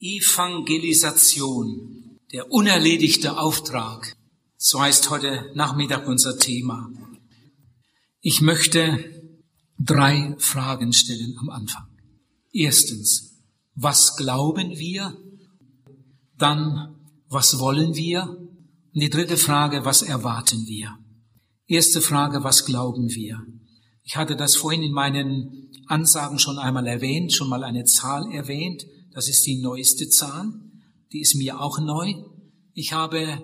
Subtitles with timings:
[0.00, 4.16] Evangelisation, der unerledigte Auftrag.
[4.56, 6.90] So heißt heute Nachmittag unser Thema.
[8.22, 9.22] Ich möchte
[9.78, 11.86] drei Fragen stellen am Anfang.
[12.50, 13.42] Erstens,
[13.74, 15.18] was glauben wir?
[16.38, 16.96] Dann,
[17.28, 18.38] was wollen wir?
[18.94, 20.96] Und die dritte Frage, was erwarten wir?
[21.66, 23.42] Erste Frage, was glauben wir?
[24.02, 28.86] Ich hatte das vorhin in meinen Ansagen schon einmal erwähnt, schon mal eine Zahl erwähnt.
[29.12, 30.52] Das ist die neueste Zahl.
[31.12, 32.14] Die ist mir auch neu.
[32.74, 33.42] Ich habe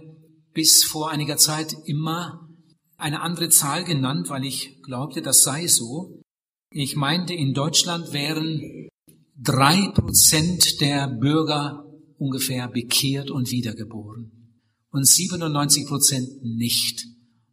[0.53, 2.49] bis vor einiger Zeit immer
[2.97, 6.23] eine andere Zahl genannt, weil ich glaubte, das sei so.
[6.71, 8.89] Ich meinte, in Deutschland wären
[9.37, 11.85] drei Prozent der Bürger
[12.19, 14.37] ungefähr bekehrt und wiedergeboren
[14.91, 17.07] und 97 Prozent nicht.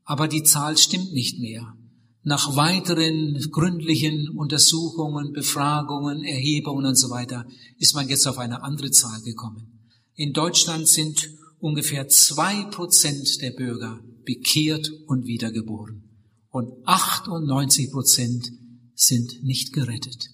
[0.05, 1.75] Aber die Zahl stimmt nicht mehr.
[2.25, 7.45] Nach weiteren gründlichen Untersuchungen, Befragungen, Erhebungen und so weiter
[7.79, 9.89] ist man jetzt auf eine andere Zahl gekommen.
[10.15, 16.03] In Deutschland sind ungefähr zwei Prozent der Bürger bekehrt und wiedergeboren
[16.49, 18.51] und 98 Prozent
[18.95, 20.29] sind nicht gerettet.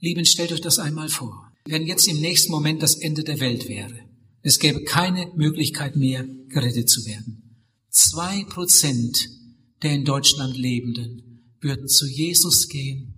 [0.00, 1.52] Lieben, stellt euch das einmal vor.
[1.66, 3.94] Wenn jetzt im nächsten Moment das Ende der Welt wäre,
[4.42, 7.62] es gäbe keine Möglichkeit mehr, gerettet zu werden.
[7.90, 9.28] Zwei Prozent
[9.82, 11.27] der in Deutschland Lebenden
[11.60, 13.14] würden zu Jesus gehen,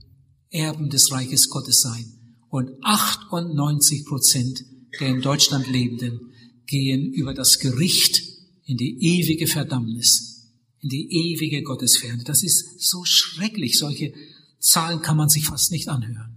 [0.51, 2.05] Erben des Reiches Gottes sein.
[2.49, 4.65] Und 98 Prozent
[4.99, 6.33] der in Deutschland Lebenden
[6.67, 8.23] gehen über das Gericht
[8.65, 12.25] in die ewige Verdammnis, in die ewige Gottesferne.
[12.25, 13.79] Das ist so schrecklich.
[13.79, 14.13] Solche
[14.59, 16.37] Zahlen kann man sich fast nicht anhören.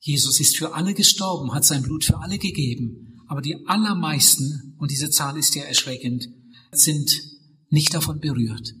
[0.00, 3.22] Jesus ist für alle gestorben, hat sein Blut für alle gegeben.
[3.26, 6.28] Aber die allermeisten, und diese Zahl ist ja erschreckend,
[6.72, 7.22] sind
[7.70, 8.74] nicht davon berührt.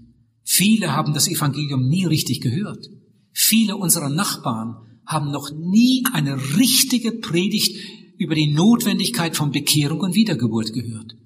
[0.44, 2.88] Viele haben das Evangelium nie richtig gehört.
[3.32, 7.76] Viele unserer Nachbarn haben noch nie eine richtige Predigt
[8.18, 11.16] über die Notwendigkeit von Bekehrung und Wiedergeburt gehört.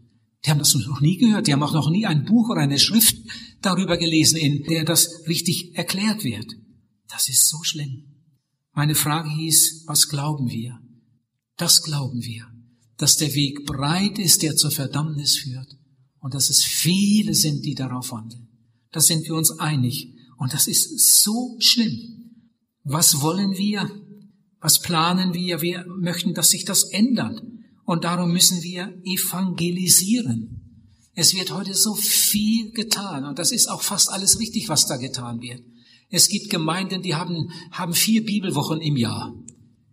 [0.45, 1.47] Die haben das noch nie gehört.
[1.47, 3.17] Die haben auch noch nie ein Buch oder eine Schrift
[3.61, 6.47] darüber gelesen, in der das richtig erklärt wird.
[7.09, 8.05] Das ist so schlimm.
[8.73, 10.79] Meine Frage hieß, was glauben wir?
[11.57, 12.47] Das glauben wir,
[12.97, 15.77] dass der Weg breit ist, der zur Verdammnis führt
[16.21, 18.48] und dass es viele sind, die darauf wandeln.
[18.93, 20.15] Da sind wir uns einig.
[20.39, 22.19] Und das ist so schlimm.
[22.85, 23.91] Was wollen wir?
[24.61, 25.61] Was planen wir?
[25.61, 27.43] Wir möchten, dass sich das ändert.
[27.85, 30.59] Und darum müssen wir evangelisieren.
[31.15, 33.25] Es wird heute so viel getan.
[33.25, 35.63] Und das ist auch fast alles richtig, was da getan wird.
[36.11, 39.35] Es gibt Gemeinden, die haben, haben vier Bibelwochen im Jahr.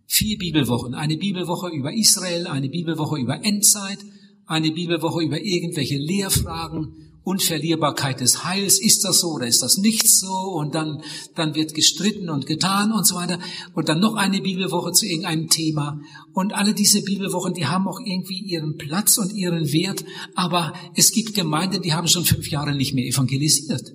[0.06, 0.94] Vier Bibelwochen.
[0.94, 3.98] Eine Bibelwoche über Israel, eine Bibelwoche über Endzeit,
[4.46, 10.08] eine Bibelwoche über irgendwelche Lehrfragen Unverlierbarkeit des Heils, ist das so oder ist das nicht
[10.08, 10.30] so?
[10.30, 11.02] Und dann,
[11.34, 13.40] dann wird gestritten und getan und so weiter.
[13.74, 16.00] Und dann noch eine Bibelwoche zu irgendeinem Thema.
[16.32, 20.04] Und alle diese Bibelwochen, die haben auch irgendwie ihren Platz und ihren Wert.
[20.36, 23.92] Aber es gibt Gemeinden, die haben schon fünf Jahre nicht mehr evangelisiert.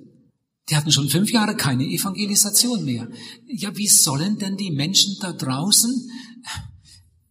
[0.70, 3.08] Die hatten schon fünf Jahre keine Evangelisation mehr.
[3.48, 6.10] Ja, wie sollen denn die Menschen da draußen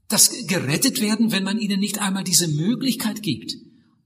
[0.08, 3.52] das gerettet werden, wenn man ihnen nicht einmal diese Möglichkeit gibt?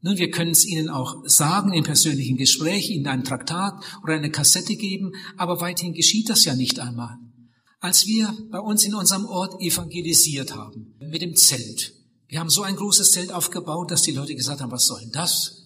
[0.04, 4.30] Nun, wir können es Ihnen auch sagen im persönlichen Gespräch, Ihnen ein Traktat oder eine
[4.30, 7.16] Kassette geben, aber weithin geschieht das ja nicht einmal.
[7.80, 11.94] Als wir bei uns in unserem Ort evangelisiert haben, mit dem Zelt,
[12.28, 15.10] wir haben so ein großes Zelt aufgebaut, dass die Leute gesagt haben, was soll denn
[15.10, 15.64] das?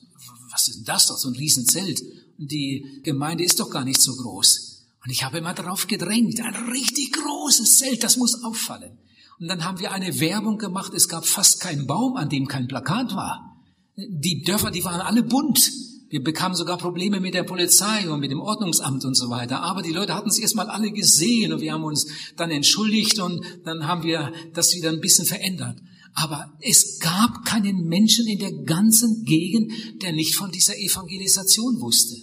[0.52, 2.00] Was ist denn das doch, so ein Riesenzelt?
[2.38, 4.86] Und die Gemeinde ist doch gar nicht so groß.
[5.04, 8.98] Und ich habe immer darauf gedrängt, ein richtig großes Zelt, das muss auffallen.
[9.40, 12.68] Und dann haben wir eine Werbung gemacht, es gab fast keinen Baum, an dem kein
[12.68, 13.57] Plakat war.
[14.00, 15.72] Die Dörfer, die waren alle bunt.
[16.08, 19.60] Wir bekamen sogar Probleme mit der Polizei und mit dem Ordnungsamt und so weiter.
[19.62, 23.44] Aber die Leute hatten es erstmal alle gesehen und wir haben uns dann entschuldigt und
[23.64, 25.78] dann haben wir das wieder ein bisschen verändert.
[26.14, 32.16] Aber es gab keinen Menschen in der ganzen Gegend, der nicht von dieser Evangelisation wusste.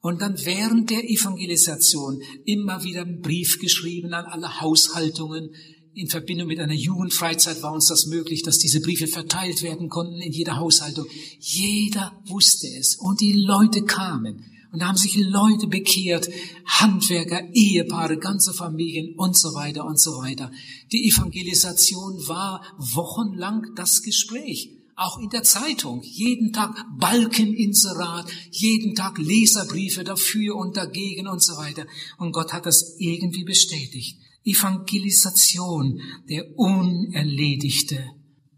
[0.00, 5.50] Und dann während der Evangelisation immer wieder einen Brief geschrieben an alle Haushaltungen,
[5.96, 10.20] in Verbindung mit einer Jugendfreizeit war uns das möglich, dass diese Briefe verteilt werden konnten
[10.20, 11.06] in jeder Haushaltung.
[11.40, 16.28] Jeder wusste es und die Leute kamen und da haben sich Leute bekehrt,
[16.66, 20.52] Handwerker, Ehepaare, ganze Familien und so weiter und so weiter.
[20.92, 24.72] Die Evangelisation war wochenlang das Gespräch.
[24.94, 26.02] Auch in der Zeitung.
[26.02, 31.86] Jeden Tag Balkeninserat, jeden Tag Leserbriefe dafür und dagegen und so weiter.
[32.18, 34.18] Und Gott hat das irgendwie bestätigt.
[34.46, 36.00] Evangelisation,
[36.30, 38.02] der unerledigte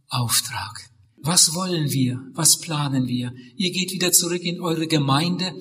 [0.08, 0.90] Auftrag.
[1.22, 2.20] Was wollen wir?
[2.34, 3.32] Was planen wir?
[3.56, 5.52] Ihr geht wieder zurück in eure Gemeinde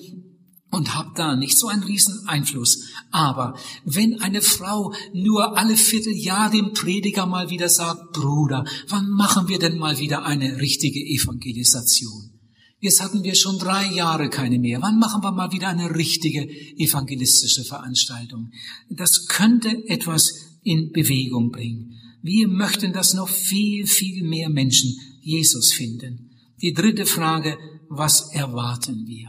[0.70, 2.84] und habe da nicht so einen riesen Einfluss.
[3.10, 9.48] Aber wenn eine Frau nur alle Vierteljahr dem Prediger mal wieder sagt, Bruder, wann machen
[9.48, 12.37] wir denn mal wieder eine richtige Evangelisation?
[12.80, 14.80] Jetzt hatten wir schon drei Jahre keine mehr.
[14.80, 18.52] Wann machen wir mal wieder eine richtige evangelistische Veranstaltung?
[18.88, 20.32] Das könnte etwas
[20.62, 21.94] in Bewegung bringen.
[22.22, 26.30] Wir möchten, dass noch viel, viel mehr Menschen Jesus finden.
[26.62, 27.58] Die dritte Frage,
[27.88, 29.28] was erwarten wir?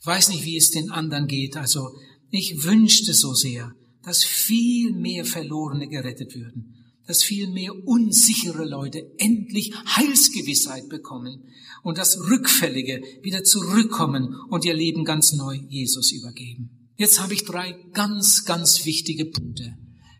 [0.00, 1.56] Ich weiß nicht, wie es den anderen geht.
[1.56, 1.90] Also
[2.30, 3.72] ich wünschte so sehr,
[4.02, 6.79] dass viel mehr Verlorene gerettet würden,
[7.10, 11.42] dass viel mehr unsichere Leute endlich Heilsgewissheit bekommen
[11.82, 16.92] und dass Rückfällige wieder zurückkommen und ihr Leben ganz neu Jesus übergeben.
[16.96, 19.76] Jetzt habe ich drei ganz, ganz wichtige Punkte.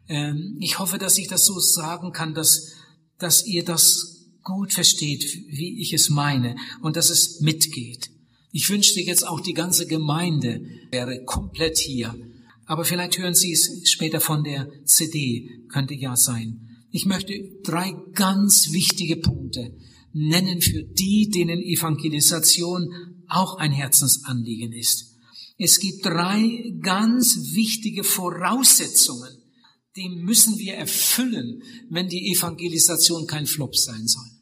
[0.09, 2.73] Ähm, ich hoffe, dass ich das so sagen kann, dass,
[3.19, 8.11] dass ihr das gut versteht, wie ich es meine und dass es mitgeht.
[8.51, 10.61] Ich wünschte jetzt auch die ganze Gemeinde
[10.91, 12.17] wäre komplett hier.
[12.67, 16.67] Aber vielleicht hören Sie es später von der CD, könnte ja sein.
[16.91, 17.33] Ich möchte
[17.63, 19.77] drei ganz wichtige Punkte
[20.13, 25.17] nennen für die, denen Evangelisation auch ein Herzensanliegen ist.
[25.57, 29.31] Es gibt drei ganz wichtige Voraussetzungen,
[29.97, 34.40] die müssen wir erfüllen, wenn die Evangelisation kein Flop sein soll.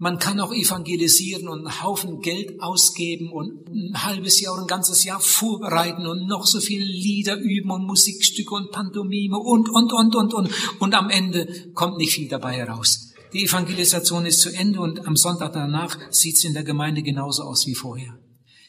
[0.00, 4.68] Man kann auch evangelisieren und einen Haufen Geld ausgeben und ein halbes Jahr oder ein
[4.68, 9.92] ganzes Jahr vorbereiten und noch so viele Lieder üben und Musikstücke und Pantomime und, und,
[9.92, 10.50] und, und, und.
[10.78, 13.12] Und am Ende kommt nicht viel dabei heraus.
[13.32, 17.42] Die Evangelisation ist zu Ende und am Sonntag danach sieht es in der Gemeinde genauso
[17.42, 18.16] aus wie vorher.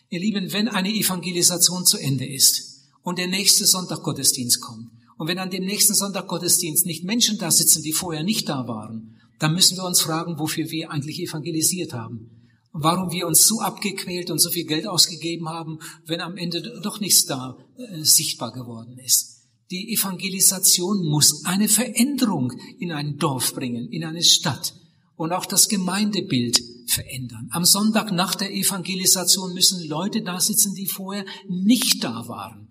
[0.10, 4.90] Ihr Lieben, wenn eine Evangelisation zu Ende ist und der nächste Sonntag Gottesdienst kommt
[5.20, 8.68] und wenn an dem nächsten Sonntag Gottesdienst nicht Menschen da sitzen, die vorher nicht da
[8.68, 12.30] waren, dann müssen wir uns fragen, wofür wir eigentlich evangelisiert haben.
[12.71, 17.00] Warum wir uns so abgequält und so viel Geld ausgegeben haben, wenn am Ende doch
[17.00, 19.47] nichts da äh, sichtbar geworden ist.
[19.71, 24.75] Die Evangelisation muss eine Veränderung in ein Dorf bringen, in eine Stadt
[25.15, 27.50] und auch das Gemeindebild verändern.
[27.51, 32.69] Am Sonntag nach der Evangelisation müssen Leute da sitzen, die vorher nicht da waren.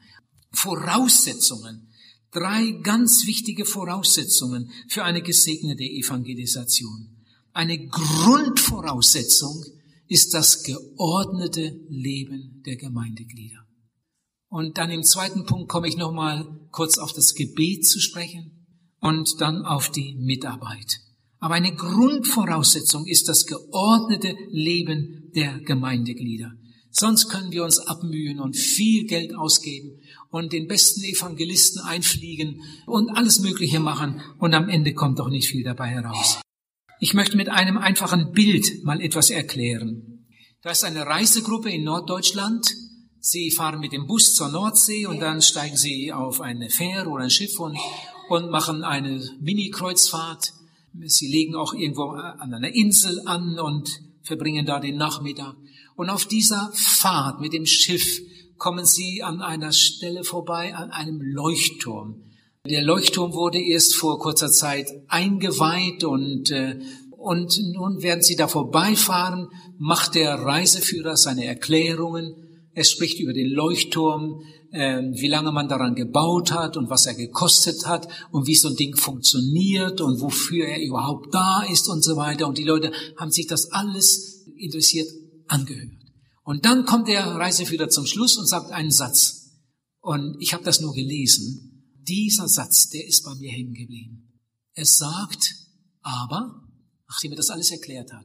[0.50, 1.88] Voraussetzungen,
[2.31, 7.25] Drei ganz wichtige Voraussetzungen für eine gesegnete Evangelisation.
[7.53, 9.65] Eine Grundvoraussetzung
[10.09, 13.65] ist das geordnete Leben der Gemeindeglieder.
[14.49, 18.67] Und dann im zweiten Punkt komme ich nochmal kurz auf das Gebet zu sprechen
[19.01, 21.01] und dann auf die Mitarbeit.
[21.39, 26.53] Aber eine Grundvoraussetzung ist das geordnete Leben der Gemeindeglieder.
[26.91, 33.11] Sonst können wir uns abmühen und viel Geld ausgeben und den besten Evangelisten einfliegen und
[33.11, 36.41] alles Mögliche machen und am Ende kommt doch nicht viel dabei heraus.
[37.01, 40.27] Ich möchte mit einem einfachen Bild mal etwas erklären.
[40.63, 42.67] Da ist eine Reisegruppe in Norddeutschland.
[43.21, 47.25] Sie fahren mit dem Bus zur Nordsee und dann steigen sie auf eine Fähre oder
[47.25, 47.79] ein Schiff und,
[48.29, 50.53] und machen eine Mini-Kreuzfahrt.
[51.05, 53.89] Sie legen auch irgendwo an einer Insel an und
[54.23, 55.55] verbringen da den Nachmittag.
[55.95, 58.21] Und auf dieser Fahrt mit dem Schiff
[58.59, 62.23] kommen sie an einer Stelle vorbei, an einem Leuchtturm.
[62.67, 66.79] Der Leuchtturm wurde erst vor kurzer Zeit eingeweiht und, äh,
[67.11, 72.35] und nun werden sie da vorbeifahren, macht der Reiseführer seine Erklärungen.
[72.75, 77.15] Er spricht über den Leuchtturm, äh, wie lange man daran gebaut hat und was er
[77.15, 82.05] gekostet hat und wie so ein Ding funktioniert und wofür er überhaupt da ist und
[82.05, 82.47] so weiter.
[82.47, 85.09] Und die Leute haben sich das alles interessiert
[85.47, 85.98] angehört.
[86.49, 89.50] Und dann kommt der Reiseführer zum Schluss und sagt einen Satz.
[90.00, 91.93] Und ich habe das nur gelesen.
[92.09, 94.40] Dieser Satz, der ist bei mir hängen geblieben.
[94.73, 95.57] Er sagt,
[96.00, 96.67] aber,
[97.07, 98.25] nachdem er das alles erklärt hat,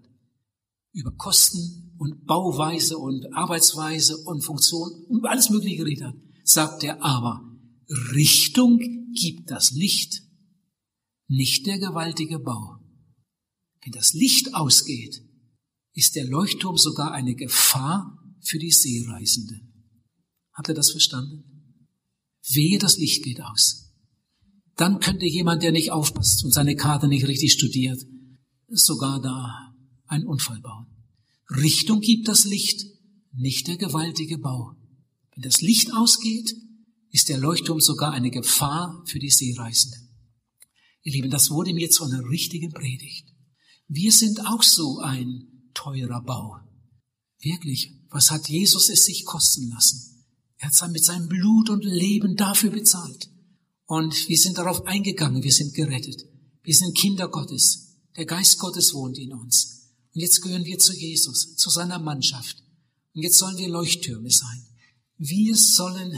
[0.94, 6.15] über Kosten und Bauweise und Arbeitsweise und Funktion und alles Mögliche geredet hat,
[6.46, 7.42] sagt er aber,
[8.13, 8.80] Richtung
[9.12, 10.22] gibt das Licht,
[11.27, 12.77] nicht der gewaltige Bau.
[13.84, 15.22] Wenn das Licht ausgeht,
[15.94, 19.74] ist der Leuchtturm sogar eine Gefahr für die Seereisenden.
[20.54, 21.44] Habt ihr das verstanden?
[22.50, 23.94] Wehe, das Licht geht aus.
[24.76, 28.02] Dann könnte jemand, der nicht aufpasst und seine Karte nicht richtig studiert,
[28.68, 29.76] sogar da
[30.08, 30.88] einen Unfall bauen.
[31.50, 32.86] Richtung gibt das Licht,
[33.32, 34.76] nicht der gewaltige Bau.
[35.34, 36.56] Wenn das Licht ausgeht,
[37.12, 40.10] ist der Leuchtturm sogar eine Gefahr für die Seereisenden.
[41.04, 43.28] Ihr Lieben, das wurde mir zu einer richtigen Predigt.
[43.88, 46.58] Wir sind auch so ein teurer Bau.
[47.39, 50.25] Wirklich, was hat Jesus es sich kosten lassen?
[50.58, 53.30] Er hat mit seinem Blut und Leben dafür bezahlt.
[53.86, 56.25] Und wir sind darauf eingegangen, wir sind gerettet.
[56.63, 57.98] Wir sind Kinder Gottes.
[58.15, 59.89] Der Geist Gottes wohnt in uns.
[60.13, 62.63] Und jetzt gehören wir zu Jesus, zu seiner Mannschaft.
[63.13, 64.65] Und jetzt sollen wir Leuchttürme sein.
[65.18, 66.15] Wir sollen,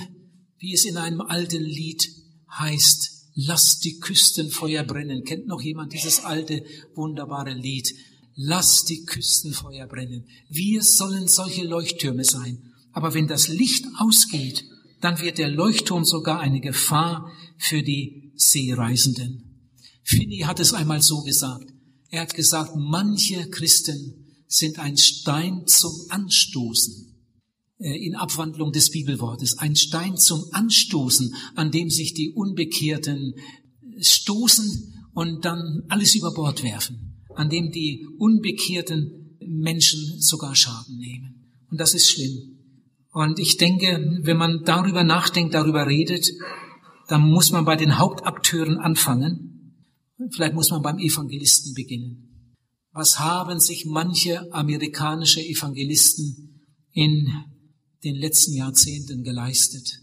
[0.59, 2.07] wie es in einem alten Lied
[2.49, 5.25] heißt, Lass die Küstenfeuer brennen.
[5.25, 6.63] Kennt noch jemand dieses alte,
[6.95, 7.93] wunderbare Lied?
[8.35, 10.27] Lass die Küstenfeuer brennen.
[10.49, 12.73] Wir sollen solche Leuchttürme sein.
[12.91, 14.65] Aber wenn das Licht ausgeht,
[15.01, 19.69] dann wird der Leuchtturm sogar eine Gefahr für die Seereisenden.
[20.03, 21.71] Finney hat es einmal so gesagt.
[22.09, 27.15] Er hat gesagt, manche Christen sind ein Stein zum Anstoßen
[27.79, 33.33] äh, in Abwandlung des Bibelwortes, ein Stein zum Anstoßen, an dem sich die Unbekehrten
[33.99, 41.65] stoßen und dann alles über Bord werfen, an dem die unbekehrten Menschen sogar Schaden nehmen.
[41.69, 42.55] Und das ist schlimm.
[43.11, 46.27] Und ich denke, wenn man darüber nachdenkt, darüber redet,
[47.07, 49.75] dann muss man bei den Hauptakteuren anfangen.
[50.31, 52.25] Vielleicht muss man beim Evangelisten beginnen.
[52.91, 56.61] Was haben sich manche amerikanische Evangelisten
[56.91, 57.27] in
[58.03, 59.99] den letzten Jahrzehnten geleistet?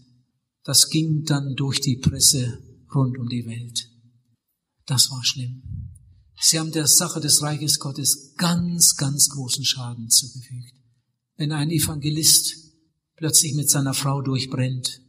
[0.63, 2.59] Das ging dann durch die Presse
[2.93, 3.89] rund um die Welt.
[4.85, 5.82] Das war schlimm.
[6.39, 10.73] Sie haben der Sache des Reiches Gottes ganz, ganz großen Schaden zugefügt.
[11.37, 12.55] Wenn ein Evangelist
[13.15, 15.01] plötzlich mit seiner Frau durchbrennt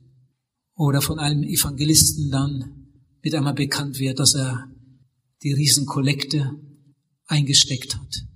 [0.74, 2.90] oder von einem Evangelisten dann
[3.22, 4.70] mit einmal bekannt wird, dass er
[5.42, 6.52] die Riesenkollekte
[7.26, 8.26] eingesteckt hat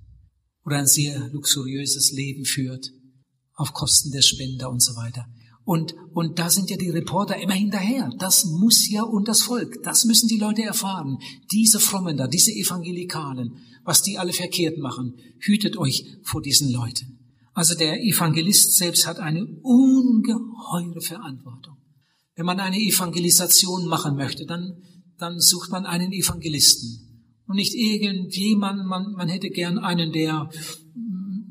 [0.65, 2.91] oder ein sehr luxuriöses Leben führt
[3.53, 5.27] auf Kosten der Spender und so weiter.
[5.69, 8.09] Und, und da sind ja die Reporter immer hinterher.
[8.17, 11.19] Das muss ja und das Volk, das müssen die Leute erfahren.
[11.51, 17.19] Diese Frommen da, diese Evangelikalen, was die alle verkehrt machen, hütet euch vor diesen Leuten.
[17.53, 21.77] Also der Evangelist selbst hat eine ungeheure Verantwortung.
[22.35, 24.81] Wenn man eine Evangelisation machen möchte, dann,
[25.19, 27.27] dann sucht man einen Evangelisten.
[27.45, 30.49] Und nicht irgendjemand, man, man hätte gern einen, der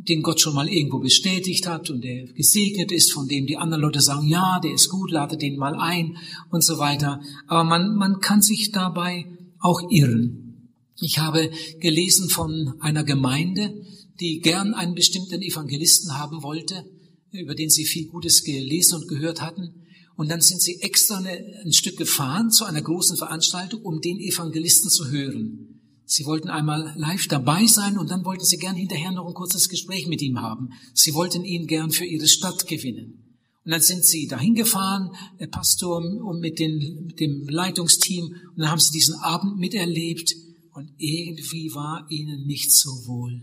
[0.08, 3.82] den Gott schon mal irgendwo bestätigt hat und der gesegnet ist, von dem die anderen
[3.82, 6.16] Leute sagen, ja, der ist gut, lade den mal ein
[6.50, 7.20] und so weiter.
[7.46, 9.26] Aber man, man kann sich dabei
[9.58, 10.72] auch irren.
[11.00, 11.50] Ich habe
[11.80, 13.84] gelesen von einer Gemeinde,
[14.20, 16.84] die gern einen bestimmten Evangelisten haben wollte,
[17.30, 19.84] über den sie viel Gutes gelesen und gehört hatten.
[20.16, 24.90] Und dann sind sie extra ein Stück gefahren zu einer großen Veranstaltung, um den Evangelisten
[24.90, 25.77] zu hören.
[26.10, 29.68] Sie wollten einmal live dabei sein und dann wollten sie gern hinterher noch ein kurzes
[29.68, 30.70] Gespräch mit ihm haben.
[30.94, 33.36] Sie wollten ihn gern für ihre Stadt gewinnen.
[33.62, 38.56] Und dann sind sie dahin gefahren, der Pastor und mit, den, mit dem Leitungsteam, und
[38.56, 40.34] dann haben sie diesen Abend miterlebt
[40.72, 43.42] und irgendwie war ihnen nicht so wohl.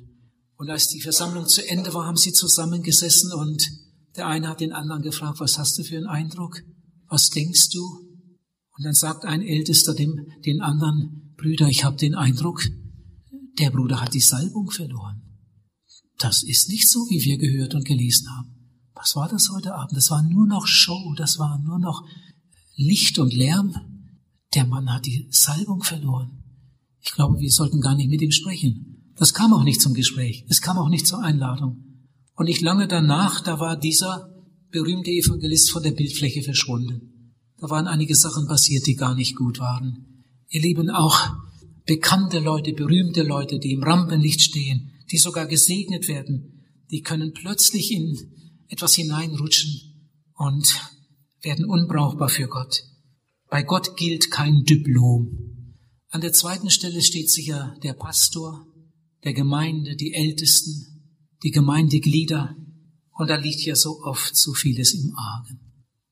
[0.58, 3.62] Und als die Versammlung zu Ende war, haben sie zusammengesessen und
[4.16, 6.64] der eine hat den anderen gefragt, was hast du für einen Eindruck?
[7.10, 7.82] Was denkst du?
[7.82, 12.64] Und dann sagt ein Ältester dem, den anderen, Brüder, ich habe den Eindruck,
[13.60, 15.22] der Bruder hat die Salbung verloren.
[16.18, 18.56] Das ist nicht so, wie wir gehört und gelesen haben.
[18.94, 19.98] Was war das heute Abend?
[19.98, 22.04] Das war nur noch Show, das war nur noch
[22.76, 23.74] Licht und Lärm.
[24.54, 26.44] Der Mann hat die Salbung verloren.
[27.02, 29.14] Ich glaube, wir sollten gar nicht mit ihm sprechen.
[29.16, 30.46] Das kam auch nicht zum Gespräch.
[30.50, 31.84] Es kam auch nicht zur Einladung.
[32.36, 34.30] Und nicht lange danach, da war dieser
[34.72, 37.36] berühmte Evangelist von der Bildfläche verschwunden.
[37.58, 40.15] Da waren einige Sachen passiert, die gar nicht gut waren.
[40.56, 41.36] Ihr Lieben, auch
[41.86, 47.92] bekannte Leute, berühmte Leute, die im Rampenlicht stehen, die sogar gesegnet werden, die können plötzlich
[47.92, 48.16] in
[48.70, 49.82] etwas hineinrutschen
[50.34, 50.74] und
[51.42, 52.84] werden unbrauchbar für Gott.
[53.50, 55.76] Bei Gott gilt kein Diplom.
[56.08, 58.66] An der zweiten Stelle steht sicher der Pastor,
[59.26, 61.12] der Gemeinde, die Ältesten,
[61.44, 62.56] die Gemeindeglieder.
[63.12, 65.60] Und da liegt ja so oft so vieles im Argen.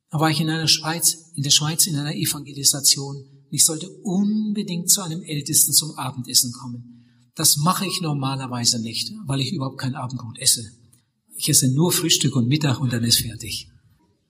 [0.10, 3.33] Da war ich in einer Schweiz, in der Schweiz in einer Evangelisation.
[3.54, 7.06] Ich sollte unbedingt zu einem Ältesten zum Abendessen kommen.
[7.36, 10.72] Das mache ich normalerweise nicht, weil ich überhaupt kein Abendbrot esse.
[11.38, 13.70] Ich esse nur Frühstück und Mittag und dann ist fertig.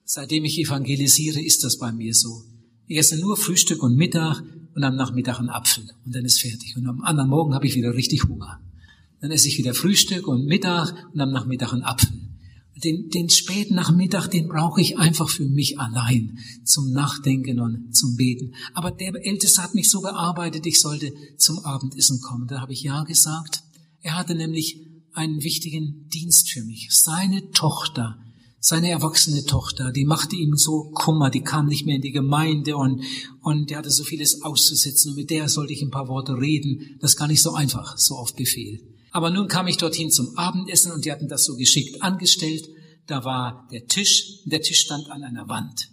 [0.04, 2.42] Seitdem ich evangelisiere, ist das bei mir so.
[2.86, 4.42] Ich esse nur Frühstück und Mittag
[4.74, 6.76] und am Nachmittag einen Apfel und dann ist fertig.
[6.76, 8.60] Und am anderen Morgen habe ich wieder richtig Hunger.
[9.22, 12.12] Dann esse ich wieder Frühstück und Mittag und am Nachmittag einen Apfel.
[12.82, 18.16] Den, den späten Nachmittag, den brauche ich einfach für mich allein zum Nachdenken und zum
[18.16, 18.54] Beten.
[18.72, 22.48] Aber der Älteste hat mich so bearbeitet, ich sollte zum Abendessen kommen.
[22.48, 23.62] Da habe ich ja gesagt.
[24.02, 24.80] Er hatte nämlich
[25.12, 26.88] einen wichtigen Dienst für mich.
[26.90, 28.18] Seine Tochter,
[28.58, 32.76] seine erwachsene Tochter, die machte ihm so Kummer, die kam nicht mehr in die Gemeinde
[32.76, 33.02] und,
[33.40, 36.98] und der hatte so vieles auszusetzen und mit der sollte ich ein paar Worte reden.
[37.00, 38.80] Das ist gar nicht so einfach, so auf Befehl.
[39.14, 42.68] Aber nun kam ich dorthin zum Abendessen und die hatten das so geschickt angestellt.
[43.06, 45.88] Da war der Tisch, der Tisch stand an einer Wand.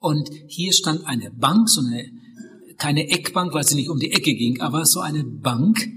[0.00, 2.10] Und hier stand eine Bank, so eine,
[2.76, 5.88] keine Eckbank, weil sie nicht um die Ecke ging, aber so eine Bank.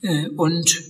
[0.00, 0.82] Äh, und,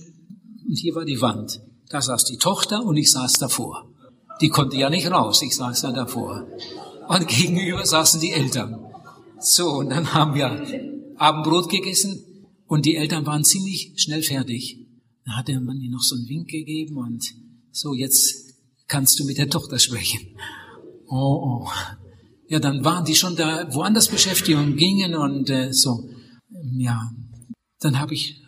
[0.67, 1.61] und hier war die Wand.
[1.89, 3.93] Da saß die Tochter und ich saß davor.
[4.41, 6.47] Die konnte ja nicht raus, ich saß da davor.
[7.07, 8.83] Und gegenüber saßen die Eltern.
[9.39, 10.65] So, und dann haben wir
[11.17, 12.23] Abendbrot gegessen
[12.65, 14.80] und die Eltern waren ziemlich schnell fertig.
[15.25, 17.23] Da hat der Mann ihr noch so einen Wink gegeben und
[17.71, 18.55] so, jetzt
[18.87, 20.19] kannst du mit der Tochter sprechen.
[21.07, 21.69] Oh, oh.
[22.47, 26.09] Ja, dann waren die schon da woanders beschäftigt und gingen und äh, so.
[26.77, 27.11] Ja,
[27.79, 28.41] dann habe ich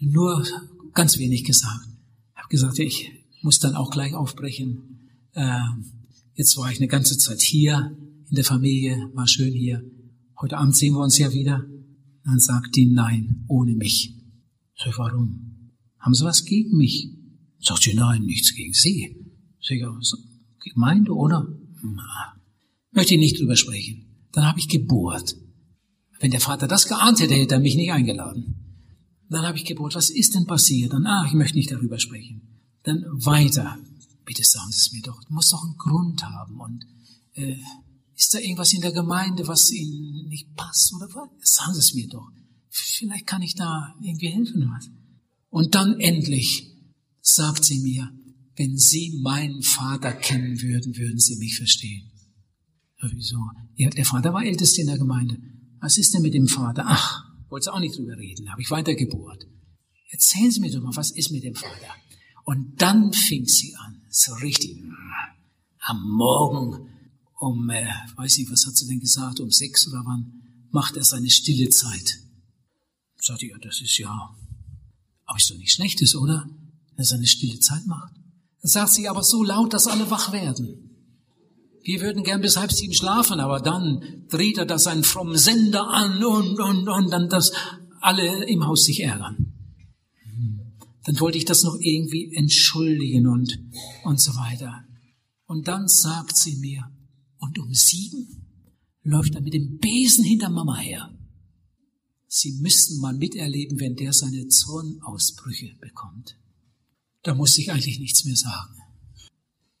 [0.00, 0.44] nur
[0.92, 1.86] ganz wenig gesagt.
[2.32, 3.12] Ich habe gesagt, ich
[3.42, 5.08] muss dann auch gleich aufbrechen.
[5.32, 5.60] Äh,
[6.34, 7.96] jetzt war ich eine ganze Zeit hier
[8.28, 9.82] in der Familie, war schön hier.
[10.40, 11.64] Heute Abend sehen wir uns ja wieder.
[12.24, 14.14] Dann sagt die, nein, ohne mich.
[14.76, 15.63] So, warum?
[16.04, 17.08] Haben Sie was gegen mich?
[17.60, 19.16] Sagt sie, nein, nichts gegen Sie.
[19.58, 20.18] Sag ich, so,
[20.60, 21.48] Gemeinde, oder?
[21.82, 22.34] Na,
[22.90, 24.28] möchte ich nicht drüber sprechen.
[24.32, 25.34] Dann habe ich gebohrt.
[26.20, 28.82] Wenn der Vater das geahnt hätte, hätte er mich nicht eingeladen.
[29.30, 30.92] Dann habe ich gebohrt, was ist denn passiert?
[30.92, 32.60] Dann, ach, ich möchte nicht darüber sprechen.
[32.82, 33.78] Dann weiter.
[34.26, 35.24] Bitte sagen Sie es mir doch.
[35.24, 36.60] Du musst doch einen Grund haben.
[36.60, 36.86] Und
[37.32, 37.56] äh,
[38.14, 40.92] ist da irgendwas in der Gemeinde, was Ihnen nicht passt?
[40.94, 41.30] Oder was?
[41.54, 42.30] Sagen Sie es mir doch.
[42.68, 44.70] Vielleicht kann ich da irgendwie helfen.
[44.70, 44.90] Was?
[45.54, 46.66] Und dann endlich
[47.20, 48.10] sagt sie mir,
[48.56, 52.10] wenn Sie meinen Vater kennen würden, würden Sie mich verstehen.
[53.00, 53.36] Ja, wieso?
[53.76, 55.38] Ja, der Vater war ältest in der Gemeinde.
[55.80, 56.82] Was ist denn mit dem Vater?
[56.88, 59.46] Ach, wollte auch nicht drüber reden, habe ich weitergebohrt.
[60.10, 61.94] Erzählen Sie mir doch mal, was ist mit dem Vater?
[62.44, 64.82] Und dann fing sie an, so richtig,
[65.78, 66.88] am Morgen
[67.38, 70.32] um, äh, weiß nicht, was hat sie denn gesagt, um sechs oder wann,
[70.72, 72.18] macht er seine stille Zeit.
[73.20, 74.34] Sagte ja, das ist ja,
[75.24, 76.46] aber ist doch nicht Schlechtes, oder?
[76.90, 78.14] Wenn er seine stille Zeit macht.
[78.62, 80.90] Dann sagt sie aber so laut, dass alle wach werden.
[81.82, 85.88] Wir würden gern bis halb sieben schlafen, aber dann dreht er da seinen frommen Sender
[85.88, 87.52] an und, und, und, dann, dass
[88.00, 89.52] alle im Haus sich ärgern.
[91.04, 93.58] Dann wollte ich das noch irgendwie entschuldigen und,
[94.04, 94.84] und so weiter.
[95.46, 96.90] Und dann sagt sie mir,
[97.36, 98.46] und um sieben
[99.02, 101.10] läuft er mit dem Besen hinter Mama her.
[102.36, 106.36] Sie müssten mal miterleben, wenn der seine Zornausbrüche bekommt.
[107.22, 108.74] Da muss ich eigentlich nichts mehr sagen.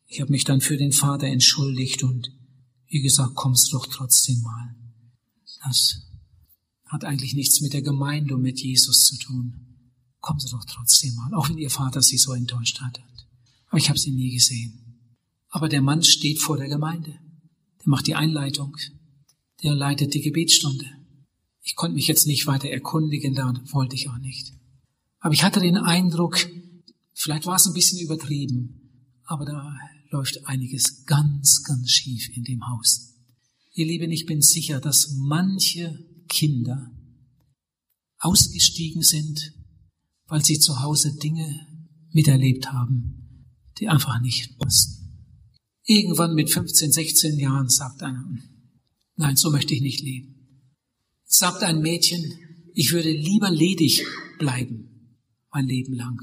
[0.06, 2.30] Ich habe mich dann für den Vater entschuldigt und
[2.86, 4.76] wie gesagt, kommst doch trotzdem mal.
[5.64, 6.02] Das
[6.84, 9.90] hat eigentlich nichts mit der Gemeinde und mit Jesus zu tun.
[10.20, 13.02] Kommen Sie doch trotzdem mal, auch wenn Ihr Vater Sie so enttäuscht hat.
[13.66, 15.10] Aber ich habe Sie nie gesehen.
[15.48, 17.18] Aber der Mann steht vor der Gemeinde.
[17.80, 18.76] Der macht die Einleitung.
[19.64, 21.03] Der leitet die Gebetsstunde.
[21.64, 24.52] Ich konnte mich jetzt nicht weiter erkundigen, da wollte ich auch nicht.
[25.18, 26.38] Aber ich hatte den Eindruck,
[27.14, 29.74] vielleicht war es ein bisschen übertrieben, aber da
[30.10, 33.14] läuft einiges ganz, ganz schief in dem Haus.
[33.72, 35.98] Ihr Lieben, ich bin sicher, dass manche
[36.28, 36.92] Kinder
[38.18, 39.54] ausgestiegen sind,
[40.26, 41.66] weil sie zu Hause Dinge
[42.12, 43.48] miterlebt haben,
[43.78, 45.28] die einfach nicht passten.
[45.86, 48.22] Irgendwann mit 15, 16 Jahren sagt einer,
[49.16, 50.33] nein, so möchte ich nicht leben.
[51.36, 52.38] Sagt ein Mädchen,
[52.74, 54.06] ich würde lieber ledig
[54.38, 55.18] bleiben,
[55.50, 56.20] mein Leben lang,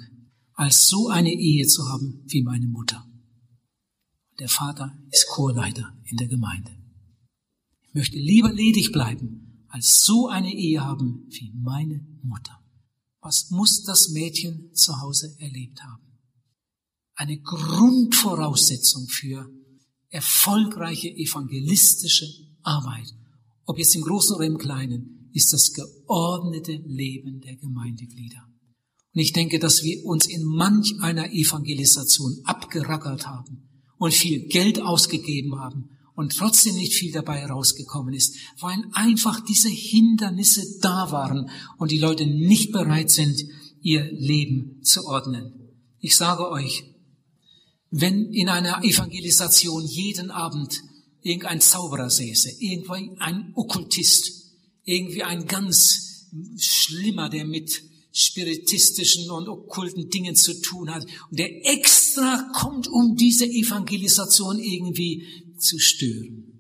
[0.53, 3.05] als so eine Ehe zu haben wie meine Mutter.
[4.39, 6.71] Der Vater ist Chorleiter in der Gemeinde.
[7.81, 12.63] Ich möchte lieber ledig bleiben, als so eine Ehe haben wie meine Mutter.
[13.19, 16.21] Was muss das Mädchen zu Hause erlebt haben?
[17.15, 19.51] Eine Grundvoraussetzung für
[20.07, 22.27] erfolgreiche evangelistische
[22.61, 23.13] Arbeit,
[23.65, 28.43] ob jetzt im Großen oder im Kleinen, ist das geordnete Leben der Gemeindeglieder.
[29.13, 34.81] Und ich denke, dass wir uns in manch einer Evangelisation abgerackert haben und viel Geld
[34.81, 41.49] ausgegeben haben und trotzdem nicht viel dabei herausgekommen ist, weil einfach diese Hindernisse da waren
[41.77, 43.43] und die Leute nicht bereit sind,
[43.81, 45.53] ihr Leben zu ordnen.
[45.99, 46.83] Ich sage euch,
[47.89, 50.81] wenn in einer Evangelisation jeden Abend
[51.21, 54.31] irgendein Zauberer säße, irgendwie ein Okkultist,
[54.83, 61.65] irgendwie ein ganz schlimmer, der mit spiritistischen und okkulten Dingen zu tun hat und der
[61.71, 66.59] extra kommt, um diese Evangelisation irgendwie zu stören.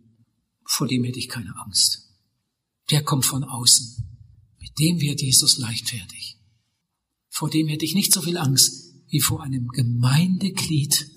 [0.65, 2.07] Vor dem hätte ich keine Angst.
[2.89, 4.05] Der kommt von außen.
[4.59, 6.37] Mit dem wird Jesus leichtfertig.
[7.29, 11.09] Vor dem hätte ich nicht so viel Angst wie vor einem Gemeindeglied,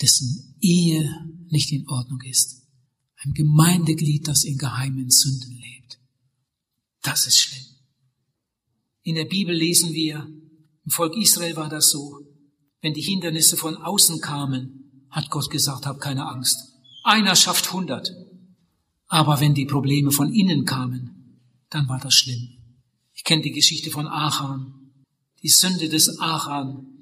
[0.00, 1.08] dessen Ehe
[1.48, 2.62] nicht in Ordnung ist.
[3.16, 5.98] Ein Gemeindeglied, das in geheimen Sünden lebt.
[7.02, 7.64] Das ist schlimm.
[9.02, 10.26] In der Bibel lesen wir,
[10.84, 12.20] im Volk Israel war das so,
[12.80, 16.58] wenn die Hindernisse von außen kamen, hat Gott gesagt, hab keine Angst.
[17.02, 18.10] Einer schafft hundert.
[19.06, 22.48] Aber wenn die Probleme von innen kamen, dann war das schlimm.
[23.14, 24.92] Ich kenne die Geschichte von Achan.
[25.42, 26.93] Die Sünde des Achan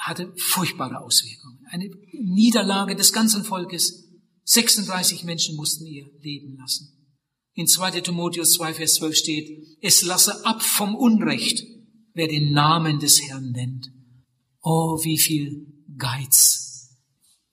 [0.00, 1.64] hatte furchtbare Auswirkungen.
[1.70, 4.08] Eine Niederlage des ganzen Volkes.
[4.44, 6.88] 36 Menschen mussten ihr Leben lassen.
[7.54, 8.00] In 2.
[8.00, 11.64] Timotheus 2, Vers 12 steht, es lasse ab vom Unrecht,
[12.14, 13.92] wer den Namen des Herrn nennt.
[14.62, 16.96] Oh, wie viel Geiz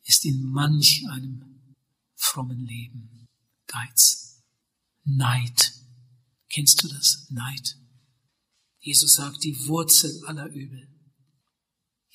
[0.06, 1.44] ist in manch einem
[2.16, 3.28] frommen Leben.
[3.68, 4.42] Geiz.
[5.04, 5.74] Neid.
[6.50, 7.28] Kennst du das?
[7.30, 7.78] Neid.
[8.80, 10.88] Jesus sagt, die Wurzel aller Übel.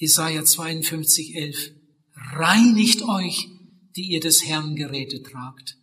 [0.02, 1.74] Jesaja 52, 11.
[2.34, 3.46] Reinigt euch,
[3.94, 5.78] die ihr des Herrn Geräte tragt.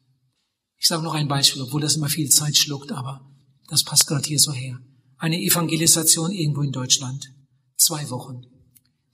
[0.76, 3.32] Ich sage noch ein Beispiel, obwohl das immer viel Zeit schluckt, aber
[3.70, 4.78] das passt gerade hier so her.
[5.16, 7.34] Eine Evangelisation irgendwo in Deutschland.
[7.78, 8.42] Zwei Wochen.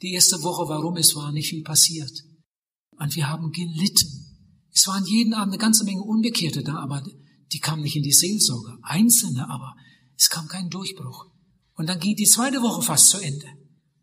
[0.02, 0.98] Die erste Woche, warum?
[0.98, 2.24] Es war nicht viel passiert.
[2.98, 4.10] Und wir haben gelitten.
[4.74, 7.06] Es waren jeden Abend eine ganze Menge Unbekehrte da, aber
[7.52, 8.80] die kamen nicht in die Seelsorge.
[8.82, 9.76] Einzelne, aber
[10.18, 11.28] es kam kein Durchbruch.
[11.76, 13.46] Und dann ging die zweite Woche fast zu Ende.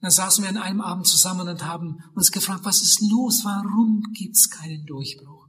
[0.03, 3.45] Dann saßen wir an einem Abend zusammen und haben uns gefragt, was ist los?
[3.45, 5.47] Warum gibt's keinen Durchbruch?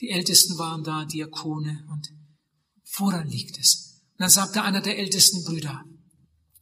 [0.00, 2.08] Die Ältesten waren da, Diakone, und
[2.96, 4.02] woran liegt es?
[4.12, 5.84] Und dann sagte einer der ältesten Brüder,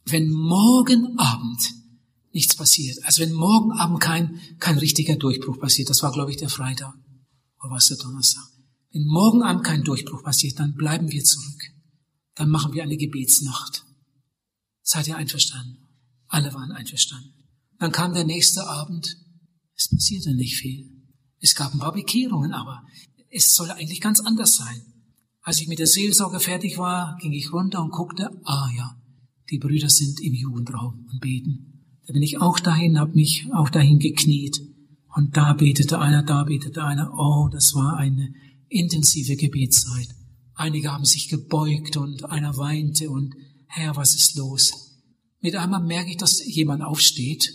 [0.03, 1.61] wenn morgen Abend
[2.33, 6.37] nichts passiert, also wenn morgen Abend kein, kein richtiger Durchbruch passiert, das war, glaube ich,
[6.37, 6.93] der Freitag,
[7.61, 8.43] oder was der Donnerstag,
[8.91, 11.61] wenn morgen Abend kein Durchbruch passiert, dann bleiben wir zurück.
[12.35, 13.85] Dann machen wir eine Gebetsnacht.
[14.81, 15.88] Seid ihr einverstanden?
[16.29, 17.33] Alle waren einverstanden.
[17.79, 19.17] Dann kam der nächste Abend.
[19.75, 20.85] Es passierte nicht viel.
[21.41, 22.81] Es gab ein paar Bekehrungen, aber
[23.29, 24.81] es soll eigentlich ganz anders sein.
[25.41, 28.95] Als ich mit der Seelsorge fertig war, ging ich runter und guckte, ah ja,
[29.49, 31.83] die Brüder sind im Jugendraum und beten.
[32.05, 34.61] Da bin ich auch dahin, habe mich auch dahin gekniet.
[35.15, 37.11] Und da betete einer, da betete einer.
[37.17, 38.33] Oh, das war eine
[38.67, 40.09] intensive Gebetszeit.
[40.53, 43.33] Einige haben sich gebeugt und einer weinte und
[43.67, 44.88] Herr, was ist los?
[45.41, 47.53] Mit einmal merke ich, dass jemand aufsteht.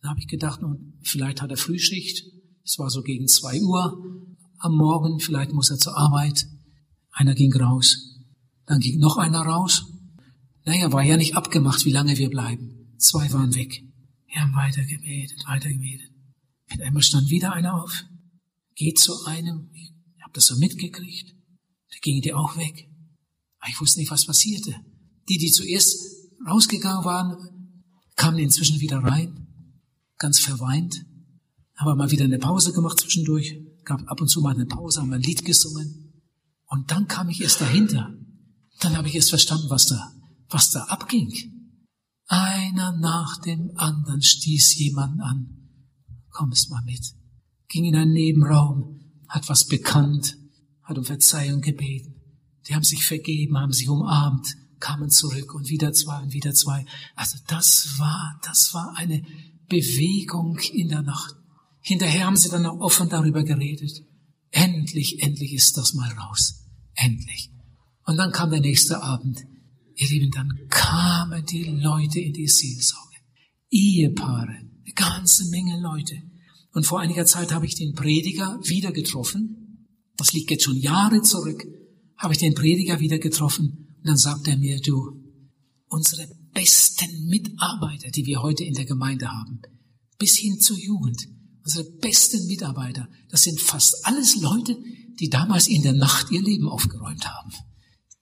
[0.00, 2.24] Dann habe ich gedacht, nun, vielleicht hat er Frühschicht.
[2.64, 4.26] Es war so gegen zwei Uhr
[4.58, 6.46] am Morgen, vielleicht muss er zur Arbeit.
[7.10, 8.20] Einer ging raus.
[8.66, 9.84] Dann ging noch einer raus.
[10.64, 12.94] Naja, war ja nicht abgemacht, wie lange wir bleiben.
[12.98, 13.82] Zwei waren weg.
[14.26, 16.10] Wir haben weitergebetet, weitergebetet.
[16.70, 18.04] Mit einmal stand wieder einer auf.
[18.76, 19.70] Geht zu einem.
[19.74, 21.34] Ich habe das so mitgekriegt.
[21.90, 22.88] Da ging die auch weg.
[23.58, 24.74] Aber ich wusste nicht, was passierte.
[25.28, 27.36] Die, die zuerst rausgegangen waren,
[28.16, 29.46] kamen inzwischen wieder rein,
[30.18, 31.04] ganz verweint,
[31.76, 35.12] haben mal wieder eine Pause gemacht zwischendurch, gab ab und zu mal eine Pause, haben
[35.12, 36.12] ein Lied gesungen.
[36.66, 38.14] Und dann kam ich erst dahinter.
[38.80, 40.12] Dann habe ich erst verstanden, was da,
[40.48, 41.32] was da abging.
[42.26, 45.68] Einer nach dem anderen stieß jemanden an.
[46.30, 47.14] Kommst mal mit.
[47.68, 50.36] Ging in einen Nebenraum, hat was bekannt,
[50.82, 52.14] hat um Verzeihung gebeten.
[52.68, 56.84] Die haben sich vergeben, haben sich umarmt, kamen zurück und wieder zwei und wieder zwei.
[57.14, 59.22] Also das war, das war eine
[59.68, 61.36] Bewegung in der Nacht.
[61.80, 64.02] Hinterher haben sie dann auch offen darüber geredet.
[64.50, 66.66] Endlich, endlich ist das mal raus.
[66.94, 67.50] Endlich.
[68.04, 69.38] Und dann kam der nächste Abend.
[69.94, 73.16] Ihr Lieben, dann kamen die Leute in die Seelsorge.
[73.70, 76.22] Ehepaare, eine ganze Menge Leute.
[76.72, 79.86] Und vor einiger Zeit habe ich den Prediger wieder getroffen.
[80.16, 81.64] Das liegt jetzt schon Jahre zurück.
[82.16, 85.22] Habe ich den Prediger wieder getroffen und dann sagt er mir, du,
[85.88, 89.60] unsere besten Mitarbeiter, die wir heute in der Gemeinde haben,
[90.18, 91.28] bis hin zur Jugend,
[91.64, 94.76] unsere besten Mitarbeiter, das sind fast alles Leute,
[95.18, 97.52] die damals in der Nacht ihr Leben aufgeräumt haben.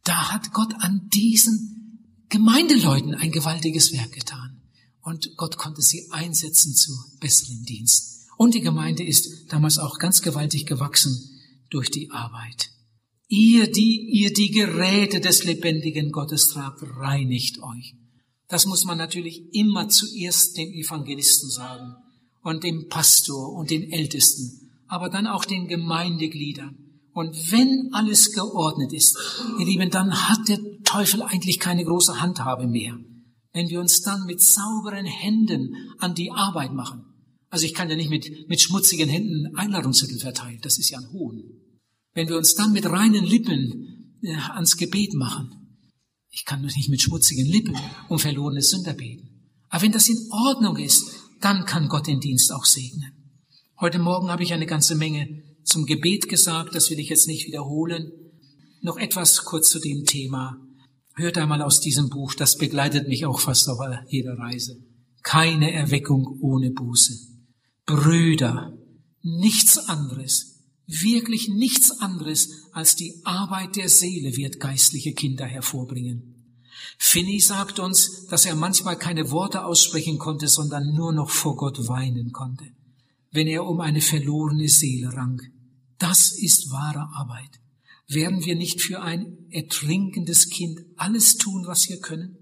[0.02, 4.62] Da hat Gott an diesen Gemeindeleuten ein gewaltiges Werk getan.
[5.00, 8.26] Und Gott konnte sie einsetzen zu besseren Dienst.
[8.36, 12.70] Und die Gemeinde ist damals auch ganz gewaltig gewachsen durch die Arbeit.
[13.28, 17.94] Ihr, die ihr die Geräte des lebendigen Gottes tragt, reinigt euch.
[18.48, 21.94] Das muss man natürlich immer zuerst dem Evangelisten sagen
[22.42, 26.78] und dem Pastor und den Ältesten, aber dann auch den Gemeindegliedern.
[27.12, 29.18] Und wenn alles geordnet ist,
[29.58, 32.96] ihr Lieben, dann hat der Teufel eigentlich keine große Handhabe mehr.
[33.52, 37.04] Wenn wir uns dann mit sauberen Händen an die Arbeit machen.
[37.50, 41.12] Also ich kann ja nicht mit, mit schmutzigen Händen Einladungszettel verteilen, das ist ja ein
[41.12, 41.42] Hohn.
[42.18, 45.52] Wenn wir uns dann mit reinen Lippen äh, ans Gebet machen,
[46.30, 47.76] ich kann nicht mit schmutzigen Lippen
[48.08, 49.52] um verlorene Sünder beten.
[49.68, 53.12] Aber wenn das in Ordnung ist, dann kann Gott den Dienst auch segnen.
[53.78, 57.46] Heute Morgen habe ich eine ganze Menge zum Gebet gesagt, das will ich jetzt nicht
[57.46, 58.10] wiederholen.
[58.80, 60.56] Noch etwas kurz zu dem Thema.
[61.14, 63.78] Hört einmal aus diesem Buch, das begleitet mich auch fast auf
[64.08, 64.76] jeder Reise.
[65.22, 67.12] Keine Erweckung ohne Buße.
[67.86, 68.76] Brüder,
[69.22, 70.57] nichts anderes
[70.90, 76.34] Wirklich nichts anderes als die Arbeit der Seele wird geistliche Kinder hervorbringen.
[76.96, 81.88] Finney sagt uns, dass er manchmal keine Worte aussprechen konnte, sondern nur noch vor Gott
[81.88, 82.64] weinen konnte,
[83.30, 85.42] wenn er um eine verlorene Seele rang.
[85.98, 87.60] Das ist wahre Arbeit.
[88.06, 92.38] Werden wir nicht für ein ertrinkendes Kind alles tun, was wir können?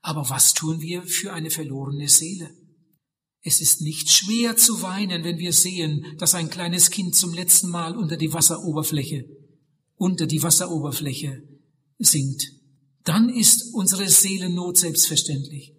[0.00, 2.50] Aber was tun wir für eine verlorene Seele?
[3.42, 7.70] Es ist nicht schwer zu weinen, wenn wir sehen, dass ein kleines Kind zum letzten
[7.70, 9.24] Mal unter die Wasseroberfläche,
[9.96, 11.42] unter die Wasseroberfläche
[11.98, 12.52] sinkt.
[13.04, 15.74] Dann ist unsere Seelennot selbstverständlich.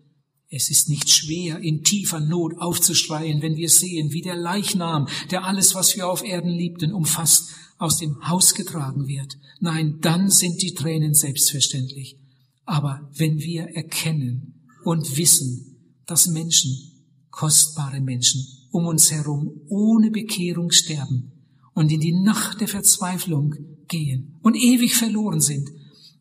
[0.50, 5.46] Es ist nicht schwer, in tiefer Not aufzuschreien, wenn wir sehen, wie der Leichnam, der
[5.46, 9.38] alles, was wir auf Erden liebten, umfasst, aus dem Haus getragen wird.
[9.60, 12.18] Nein, dann sind die Tränen selbstverständlich.
[12.66, 16.91] Aber wenn wir erkennen und wissen, dass Menschen
[17.32, 21.32] kostbare Menschen um uns herum ohne Bekehrung sterben
[21.74, 23.56] und in die Nacht der Verzweiflung
[23.88, 25.68] gehen und ewig verloren sind,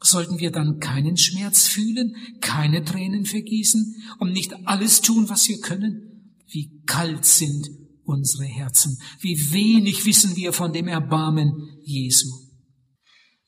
[0.03, 5.61] sollten wir dann keinen Schmerz fühlen, keine Tränen vergießen und nicht alles tun, was wir
[5.61, 6.35] können?
[6.47, 7.69] Wie kalt sind
[8.11, 12.29] unsere Herzen, wie wenig wissen wir von dem Erbarmen Jesu.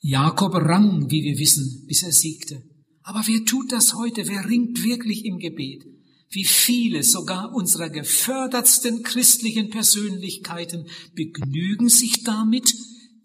[0.01, 2.63] Jakob rang, wie wir wissen, bis er siegte.
[3.03, 4.27] Aber wer tut das heute?
[4.29, 5.85] Wer ringt wirklich im Gebet?
[6.33, 12.75] Wie viele sogar unserer gefördertsten christlichen Persönlichkeiten begnügen sich damit,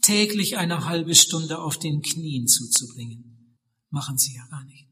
[0.01, 3.55] täglich eine halbe Stunde auf den Knien zuzubringen.
[3.89, 4.87] Machen sie ja gar nicht.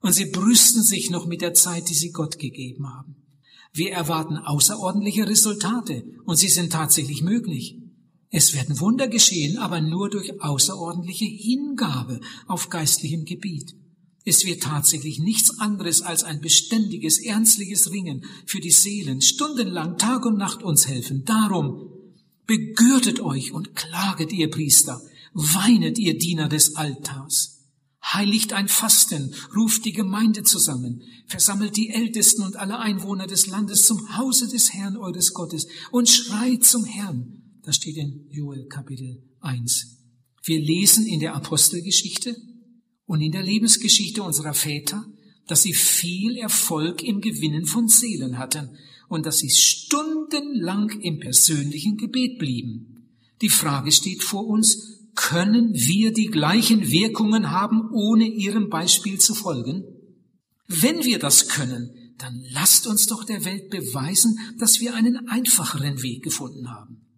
[0.00, 3.16] Und sie brüsten sich noch mit der Zeit, die sie Gott gegeben haben.
[3.72, 7.76] Wir erwarten außerordentliche Resultate und sie sind tatsächlich möglich.
[8.30, 13.74] Es werden Wunder geschehen, aber nur durch außerordentliche Hingabe auf geistlichem Gebiet.
[14.24, 20.26] Es wird tatsächlich nichts anderes als ein beständiges, ernstliches Ringen für die Seelen, stundenlang, Tag
[20.26, 21.24] und Nacht uns helfen.
[21.24, 21.90] Darum
[22.46, 25.00] begürtet euch und klaget ihr Priester,
[25.32, 27.60] weinet ihr Diener des Altars.
[28.02, 33.86] Heiligt ein Fasten, ruft die Gemeinde zusammen, versammelt die Ältesten und alle Einwohner des Landes
[33.86, 37.42] zum Hause des Herrn eures Gottes und schreit zum Herrn.
[37.62, 39.98] Das steht in Joel Kapitel 1.
[40.42, 42.34] Wir lesen in der Apostelgeschichte,
[43.10, 45.04] und in der Lebensgeschichte unserer Väter,
[45.48, 51.96] dass sie viel Erfolg im Gewinnen von Seelen hatten und dass sie stundenlang im persönlichen
[51.96, 53.08] Gebet blieben.
[53.40, 59.34] Die Frage steht vor uns, können wir die gleichen Wirkungen haben, ohne ihrem Beispiel zu
[59.34, 59.82] folgen?
[60.68, 66.00] Wenn wir das können, dann lasst uns doch der Welt beweisen, dass wir einen einfacheren
[66.04, 67.09] Weg gefunden haben.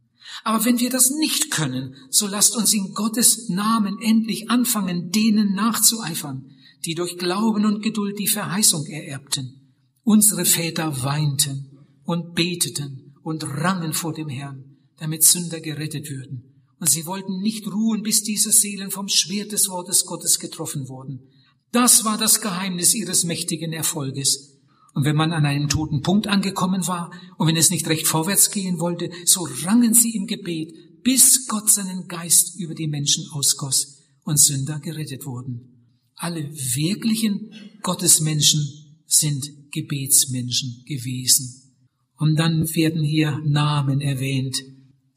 [0.45, 5.55] Aber wenn wir das nicht können, so lasst uns in Gottes Namen endlich anfangen, denen
[5.55, 6.51] nachzueifern,
[6.85, 9.75] die durch Glauben und Geduld die Verheißung ererbten.
[10.03, 16.64] Unsere Väter weinten und beteten und rangen vor dem Herrn, damit Sünder gerettet würden.
[16.79, 21.29] Und sie wollten nicht ruhen, bis diese Seelen vom Schwert des Wortes Gottes getroffen wurden.
[21.71, 24.52] Das war das Geheimnis ihres mächtigen Erfolges.
[24.95, 28.51] Und wenn man an einem toten Punkt angekommen war und wenn es nicht recht vorwärts
[28.51, 34.03] gehen wollte, so rangen sie im Gebet, bis Gott seinen Geist über die Menschen ausgoss
[34.25, 36.01] und Sünder gerettet wurden.
[36.15, 37.53] Alle wirklichen
[37.83, 38.61] Gottesmenschen
[39.07, 41.75] sind Gebetsmenschen gewesen.
[42.17, 44.63] Und dann werden hier Namen erwähnt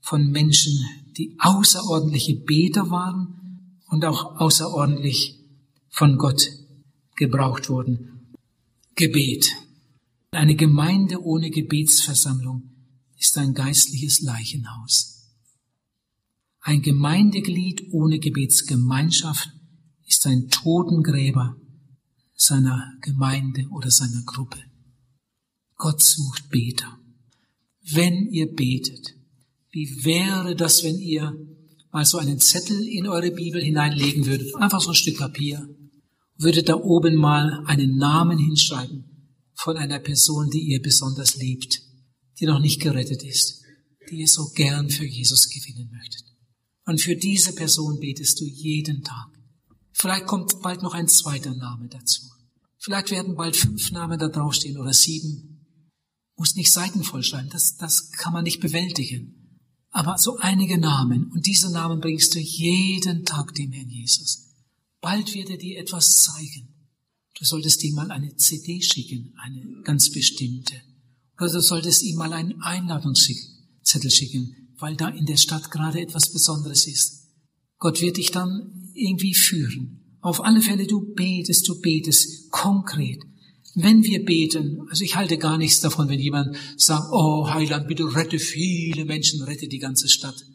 [0.02, 0.84] von Menschen,
[1.18, 5.40] die außerordentliche Beter waren und auch außerordentlich
[5.90, 6.50] von Gott
[7.16, 8.34] gebraucht wurden.
[8.96, 9.52] Gebet.
[10.36, 12.70] Eine Gemeinde ohne Gebetsversammlung
[13.18, 15.32] ist ein geistliches Leichenhaus.
[16.60, 19.50] Ein Gemeindeglied ohne Gebetsgemeinschaft
[20.06, 21.56] ist ein Totengräber
[22.36, 24.60] seiner Gemeinde oder seiner Gruppe.
[25.78, 27.00] Gott sucht Beter.
[27.90, 29.16] Wenn ihr betet,
[29.72, 31.34] wie wäre das, wenn ihr
[31.92, 35.66] mal so einen Zettel in eure Bibel hineinlegen würdet, einfach so ein Stück Papier,
[36.36, 39.15] würdet da oben mal einen Namen hinschreiben
[39.56, 41.82] von einer Person, die ihr besonders liebt,
[42.40, 43.62] die noch nicht gerettet ist,
[44.10, 46.24] die ihr so gern für Jesus gewinnen möchtet.
[46.86, 49.28] Und für diese Person betest du jeden Tag.
[49.92, 52.22] Vielleicht kommt bald noch ein zweiter Name dazu.
[52.78, 55.66] Vielleicht werden bald fünf Namen da draufstehen oder sieben.
[56.38, 59.60] Muss nicht Seiten vollschreiben, das, das kann man nicht bewältigen.
[59.90, 64.54] Aber so einige Namen und diese Namen bringst du jeden Tag dem Herrn Jesus.
[65.00, 66.75] Bald wird er dir etwas zeigen.
[67.38, 70.76] Du solltest ihm mal eine CD schicken, eine ganz bestimmte.
[71.38, 76.32] Oder du solltest ihm mal einen Einladungszettel schicken, weil da in der Stadt gerade etwas
[76.32, 77.28] Besonderes ist.
[77.78, 80.18] Gott wird dich dann irgendwie führen.
[80.22, 83.22] Auf alle Fälle, du betest, du betest konkret.
[83.76, 88.16] Wenn wir beten, also ich halte gar nichts davon, wenn jemand sagt, oh Heiland, bitte
[88.16, 90.46] rette viele Menschen, rette die ganze Stadt.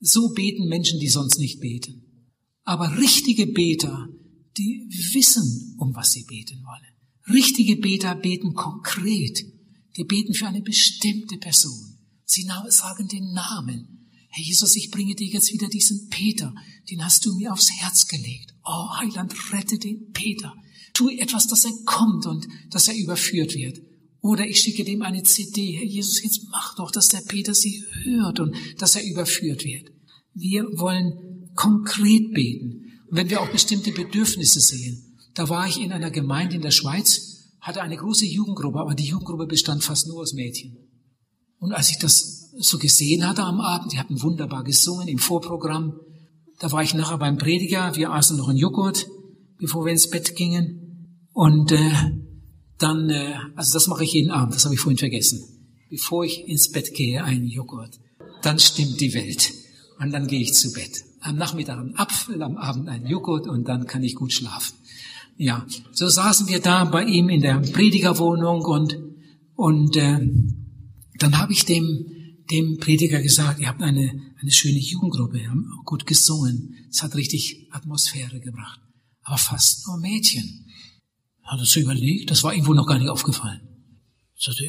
[0.00, 2.32] So beten Menschen, die sonst nicht beten.
[2.62, 4.08] Aber richtige Beter
[4.56, 7.36] die wissen, um was sie beten wollen.
[7.36, 9.44] Richtige Beter beten konkret.
[9.96, 11.98] Die beten für eine bestimmte Person.
[12.24, 14.08] Sie sagen den Namen.
[14.28, 16.52] Herr Jesus, ich bringe dir jetzt wieder diesen Peter.
[16.90, 18.54] Den hast du mir aufs Herz gelegt.
[18.64, 20.52] Oh, Heiland, rette den Peter.
[20.92, 23.80] Tu etwas, dass er kommt und dass er überführt wird.
[24.20, 25.76] Oder ich schicke dem eine CD.
[25.76, 29.90] Herr Jesus, jetzt mach doch, dass der Peter sie hört und dass er überführt wird.
[30.32, 32.83] Wir wollen konkret beten.
[33.14, 35.16] Wenn wir auch bestimmte Bedürfnisse sehen.
[35.34, 39.06] Da war ich in einer Gemeinde in der Schweiz, hatte eine große Jugendgruppe, aber die
[39.06, 40.76] Jugendgruppe bestand fast nur aus Mädchen.
[41.60, 45.92] Und als ich das so gesehen hatte am Abend, die hatten wunderbar gesungen im Vorprogramm,
[46.58, 49.06] da war ich nachher beim Prediger, wir aßen noch einen Joghurt,
[49.58, 51.28] bevor wir ins Bett gingen.
[51.32, 51.92] Und äh,
[52.78, 55.40] dann, äh, also das mache ich jeden Abend, das habe ich vorhin vergessen.
[55.88, 57.96] Bevor ich ins Bett gehe, einen Joghurt.
[58.42, 59.52] Dann stimmt die Welt.
[60.00, 61.04] Und dann gehe ich zu Bett.
[61.24, 64.76] Am Nachmittag ein Apfel, am Abend ein Joghurt und dann kann ich gut schlafen.
[65.38, 68.98] Ja, so saßen wir da bei ihm in der Predigerwohnung und,
[69.56, 70.20] und äh,
[71.18, 75.84] dann habe ich dem, dem Prediger gesagt, ihr habt eine, eine schöne Jugendgruppe, ihr habt
[75.86, 76.74] gut gesungen.
[76.90, 78.80] Es hat richtig Atmosphäre gebracht.
[79.22, 80.66] Aber fast nur Mädchen.
[81.42, 83.62] Hat er so überlegt, das war irgendwo noch gar nicht aufgefallen.
[84.36, 84.68] Sagte,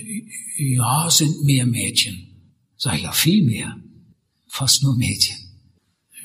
[0.57, 2.53] ja, sind mehr Mädchen.
[2.77, 3.75] Sag ich, ja, viel mehr.
[4.47, 5.44] Fast nur Mädchen.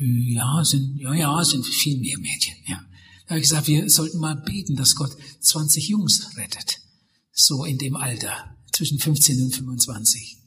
[0.01, 2.83] Ja, sind, ja, ja, sind viel mehr Mädchen, ja.
[3.27, 6.79] Da habe ich gesagt, wir sollten mal beten, dass Gott 20 Jungs rettet.
[7.33, 10.39] So in dem Alter, zwischen 15 und 25.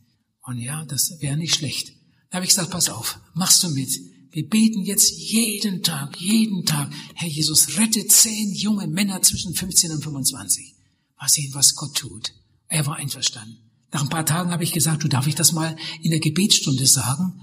[0.41, 1.93] Und ja, das wäre nicht schlecht.
[2.29, 3.89] Da habe ich gesagt, pass auf, machst du mit.
[4.31, 9.91] Wir beten jetzt jeden Tag, jeden Tag, Herr Jesus, rette zehn junge Männer zwischen 15
[9.91, 10.73] und 25.
[11.19, 12.33] Mal sehen, was Gott tut.
[12.67, 13.59] Er war einverstanden.
[13.91, 16.87] Nach ein paar Tagen habe ich gesagt, du darf ich das mal in der Gebetsstunde
[16.87, 17.39] sagen?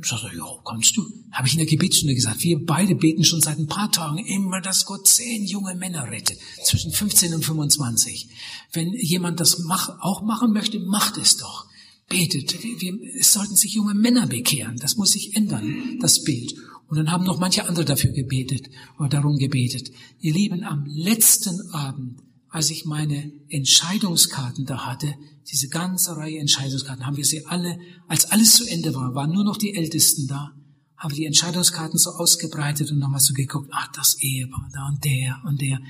[0.00, 1.02] Und sagte, ja, kannst du.
[1.30, 2.42] Habe ich in der Gebetsstunde gesagt.
[2.42, 6.38] Wir beide beten schon seit ein paar Tagen immer, dass Gott zehn junge Männer rettet,
[6.64, 8.28] zwischen 15 und 25.
[8.72, 9.62] Wenn jemand das
[10.00, 11.66] auch machen möchte, macht es doch
[12.08, 12.62] betet.
[12.62, 14.76] Wir, es sollten sich junge Männer bekehren.
[14.76, 16.54] Das muss sich ändern, das Bild.
[16.88, 19.90] Und dann haben noch manche andere dafür gebetet oder darum gebetet.
[20.20, 25.14] Ihr Lieben, am letzten Abend, als ich meine Entscheidungskarten da hatte,
[25.50, 29.44] diese ganze Reihe Entscheidungskarten, haben wir sie alle, als alles zu Ende war, waren nur
[29.44, 30.52] noch die Ältesten da,
[30.96, 35.04] haben wir die Entscheidungskarten so ausgebreitet und nochmal so geguckt, ach, das Ehepaar da und
[35.04, 35.80] der und der.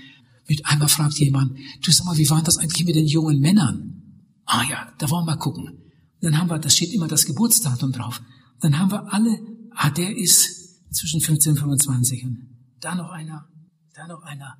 [0.48, 4.02] Mit einmal fragt jemand, du sag mal, wie war das eigentlich mit den jungen Männern?
[4.44, 5.78] Ah ja, da wollen wir mal gucken.
[6.20, 8.20] Dann haben wir, da steht immer das Geburtsdatum drauf.
[8.60, 9.40] Dann haben wir alle,
[9.74, 12.48] ah, der ist zwischen 15 und 25 und
[12.80, 13.48] da noch einer,
[13.94, 14.56] da noch einer.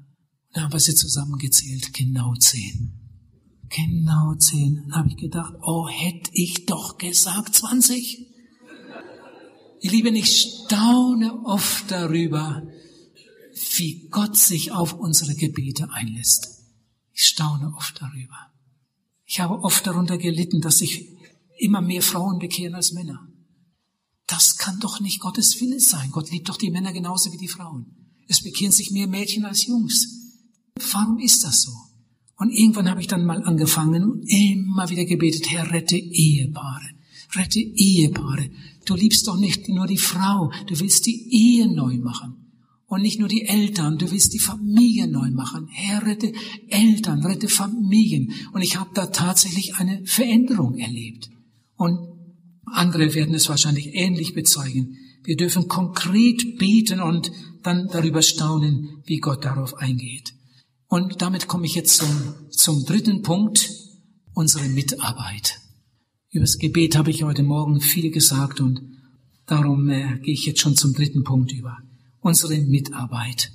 [0.53, 2.93] Dann haben wir sie zusammengezählt, genau zehn.
[3.69, 4.77] Genau zehn.
[4.77, 8.27] Dann habe ich gedacht, oh, hätte ich doch gesagt 20.
[9.83, 12.67] Ihr Lieben, ich staune oft darüber,
[13.77, 16.49] wie Gott sich auf unsere Gebete einlässt.
[17.13, 18.53] Ich staune oft darüber.
[19.25, 21.09] Ich habe oft darunter gelitten, dass ich
[21.59, 23.29] immer mehr Frauen bekehren als Männer.
[24.27, 26.11] Das kann doch nicht Gottes Wille sein.
[26.11, 28.17] Gott liebt doch die Männer genauso wie die Frauen.
[28.27, 30.20] Es bekehren sich mehr Mädchen als Jungs.
[30.93, 31.73] Warum ist das so?
[32.37, 36.89] Und irgendwann habe ich dann mal angefangen und immer wieder gebetet, Herr, rette Ehepaare.
[37.37, 38.51] Rette Ehepaare.
[38.87, 42.37] Du liebst doch nicht nur die Frau, du willst die Ehe neu machen.
[42.87, 45.69] Und nicht nur die Eltern, du willst die Familie neu machen.
[45.71, 46.33] Herr, rette
[46.69, 48.33] Eltern, rette Familien.
[48.53, 51.29] Und ich habe da tatsächlich eine Veränderung erlebt.
[51.77, 51.99] Und
[52.65, 54.97] andere werden es wahrscheinlich ähnlich bezeugen.
[55.23, 57.31] Wir dürfen konkret beten und
[57.63, 60.33] dann darüber staunen, wie Gott darauf eingeht.
[60.91, 63.71] Und damit komme ich jetzt zum, zum dritten Punkt,
[64.35, 65.61] unsere Mitarbeit.
[66.31, 68.83] Über das Gebet habe ich heute Morgen viel gesagt und
[69.47, 71.79] darum äh, gehe ich jetzt schon zum dritten Punkt über.
[72.19, 73.53] Unsere Mitarbeit.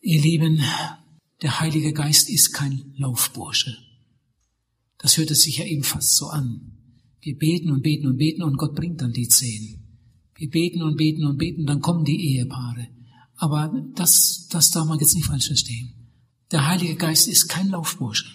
[0.00, 0.62] Ihr Lieben,
[1.42, 3.76] der Heilige Geist ist kein Laufbursche.
[4.98, 6.78] Das hört es sich ja eben fast so an.
[7.22, 9.82] Wir beten und beten und beten und Gott bringt dann die zehn.
[10.36, 12.86] Wir beten und beten und beten, dann kommen die Ehepaare.
[13.34, 15.95] Aber das, das darf man jetzt nicht falsch verstehen.
[16.52, 18.26] Der Heilige Geist ist kein Laufbursche.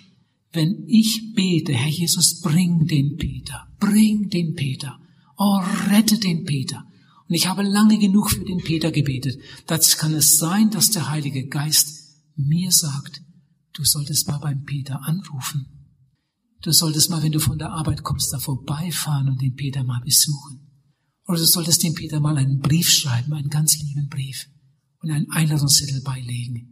[0.51, 4.99] Wenn ich bete, Herr Jesus, bring den Peter, bring den Peter,
[5.37, 6.83] oh, rette den Peter.
[7.29, 9.39] Und ich habe lange genug für den Peter gebetet.
[9.65, 13.21] Das kann es sein, dass der Heilige Geist mir sagt,
[13.73, 15.67] du solltest mal beim Peter anrufen.
[16.61, 20.01] Du solltest mal, wenn du von der Arbeit kommst, da vorbeifahren und den Peter mal
[20.01, 20.67] besuchen.
[21.27, 24.47] Oder du solltest dem Peter mal einen Brief schreiben, einen ganz lieben Brief
[24.99, 26.70] und einen Einladungszettel beilegen.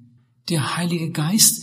[0.50, 1.62] Der Heilige Geist,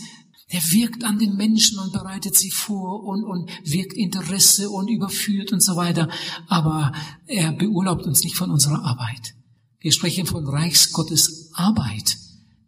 [0.51, 5.51] der wirkt an den Menschen und bereitet sie vor und, und wirkt Interesse und überführt
[5.51, 6.09] und so weiter.
[6.47, 6.93] Aber
[7.25, 9.35] er beurlaubt uns nicht von unserer Arbeit.
[9.79, 12.17] Wir sprechen von Reichsgottes Arbeit.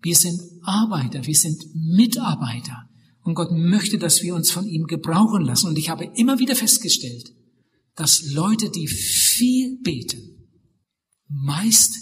[0.01, 2.89] Wir sind Arbeiter, wir sind Mitarbeiter.
[3.23, 5.67] Und Gott möchte, dass wir uns von ihm gebrauchen lassen.
[5.67, 7.33] Und ich habe immer wieder festgestellt,
[7.95, 10.47] dass Leute, die viel beten,
[11.27, 11.95] meist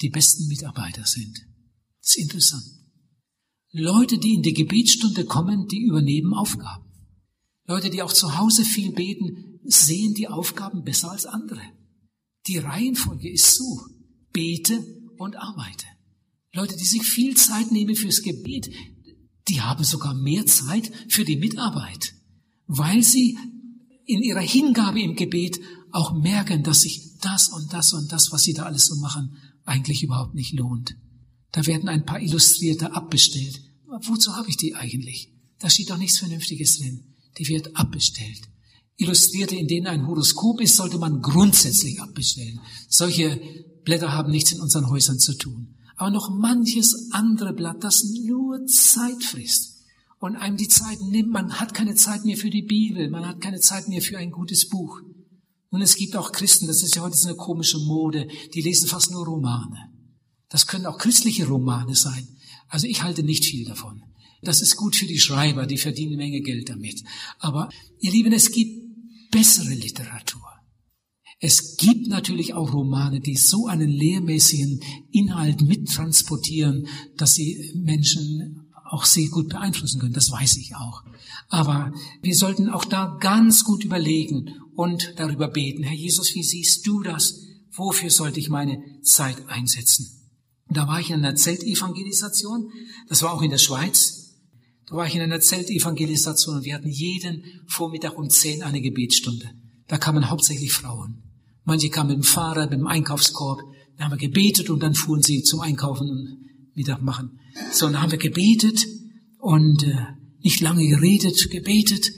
[0.00, 1.38] die besten Mitarbeiter sind.
[2.00, 2.81] Das ist interessant.
[3.72, 6.84] Leute, die in die Gebetsstunde kommen, die übernehmen Aufgaben.
[7.66, 11.62] Leute, die auch zu Hause viel beten, sehen die Aufgaben besser als andere.
[12.46, 13.80] Die Reihenfolge ist so.
[14.32, 14.84] Bete
[15.16, 15.86] und arbeite.
[16.52, 18.70] Leute, die sich viel Zeit nehmen fürs Gebet,
[19.48, 22.14] die haben sogar mehr Zeit für die Mitarbeit,
[22.66, 23.38] weil sie
[24.04, 25.60] in ihrer Hingabe im Gebet
[25.92, 29.36] auch merken, dass sich das und das und das, was sie da alles so machen,
[29.64, 30.96] eigentlich überhaupt nicht lohnt.
[31.52, 33.60] Da werden ein paar Illustrierte abbestellt.
[33.86, 35.32] Wozu habe ich die eigentlich?
[35.58, 37.14] Da steht doch nichts Vernünftiges drin.
[37.38, 38.48] Die wird abbestellt.
[38.96, 42.60] Illustrierte, in denen ein Horoskop ist, sollte man grundsätzlich abbestellen.
[42.88, 43.40] Solche
[43.84, 45.74] Blätter haben nichts in unseren Häusern zu tun.
[45.96, 49.72] Aber noch manches andere Blatt, das nur Zeit frisst
[50.18, 51.30] und einem die Zeit nimmt.
[51.30, 54.30] Man hat keine Zeit mehr für die Bibel, man hat keine Zeit mehr für ein
[54.30, 55.00] gutes Buch.
[55.70, 58.88] Und es gibt auch Christen, das ist ja heute so eine komische Mode, die lesen
[58.88, 59.90] fast nur Romane.
[60.52, 62.28] Das können auch christliche Romane sein.
[62.68, 64.02] Also ich halte nicht viel davon.
[64.42, 67.02] Das ist gut für die Schreiber, die verdienen eine Menge Geld damit.
[67.38, 70.42] Aber ihr Lieben, es gibt bessere Literatur.
[71.40, 74.80] Es gibt natürlich auch Romane, die so einen lehrmäßigen
[75.10, 76.86] Inhalt mittransportieren,
[77.16, 80.12] dass sie Menschen auch sehr gut beeinflussen können.
[80.12, 81.02] Das weiß ich auch.
[81.48, 85.82] Aber wir sollten auch da ganz gut überlegen und darüber beten.
[85.82, 87.40] Herr Jesus, wie siehst du das?
[87.70, 90.21] Wofür sollte ich meine Zeit einsetzen?
[90.68, 92.70] Da war ich in einer Zeltevangelisation.
[93.08, 94.38] Das war auch in der Schweiz.
[94.86, 99.50] Da war ich in einer Zeltevangelisation und wir hatten jeden Vormittag um zehn eine Gebetsstunde.
[99.88, 101.22] Da kamen hauptsächlich Frauen.
[101.64, 103.60] Manche kamen mit dem Fahrrad, mit dem Einkaufskorb.
[103.96, 106.38] Da haben wir gebetet und dann fuhren sie zum Einkaufen und
[106.74, 107.38] Mittag machen.
[107.72, 108.86] So, dann haben wir gebetet
[109.38, 109.96] und äh,
[110.42, 112.10] nicht lange geredet, gebetet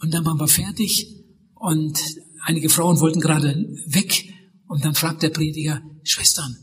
[0.00, 1.24] und dann waren wir fertig
[1.54, 1.98] und
[2.44, 3.54] einige Frauen wollten gerade
[3.86, 4.32] weg
[4.68, 6.56] und dann fragt der Prediger, Schwestern,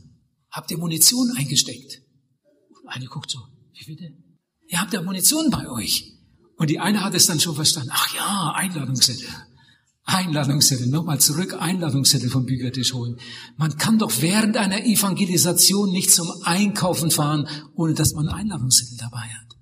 [0.51, 2.01] habt ihr Munition eingesteckt?
[2.89, 3.39] eine guckt so,
[3.73, 4.13] wie bitte?
[4.67, 6.13] Ihr habt ja Munition bei euch.
[6.57, 7.91] Und die eine hat es dann schon verstanden.
[7.93, 9.27] Ach ja, Einladungszettel.
[10.03, 13.17] Einladungszettel, nochmal zurück, Einladungszettel vom Büchertisch holen.
[13.57, 19.21] Man kann doch während einer Evangelisation nicht zum Einkaufen fahren, ohne dass man Einladungszettel dabei
[19.21, 19.55] hat.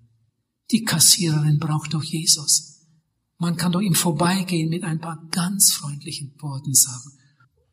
[0.71, 2.85] Die Kassiererin braucht doch Jesus.
[3.37, 7.11] Man kann doch ihm vorbeigehen mit ein paar ganz freundlichen Worten sagen,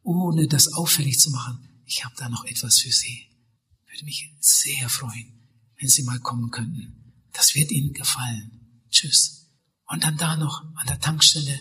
[0.03, 1.74] ohne das auffällig zu machen.
[1.87, 3.26] Ich habe da noch etwas für Sie.
[3.87, 7.14] Würde mich sehr freuen, wenn Sie mal kommen könnten.
[7.32, 8.82] Das wird Ihnen gefallen.
[8.91, 9.51] Tschüss.
[9.87, 11.61] Und dann da noch an der Tankstelle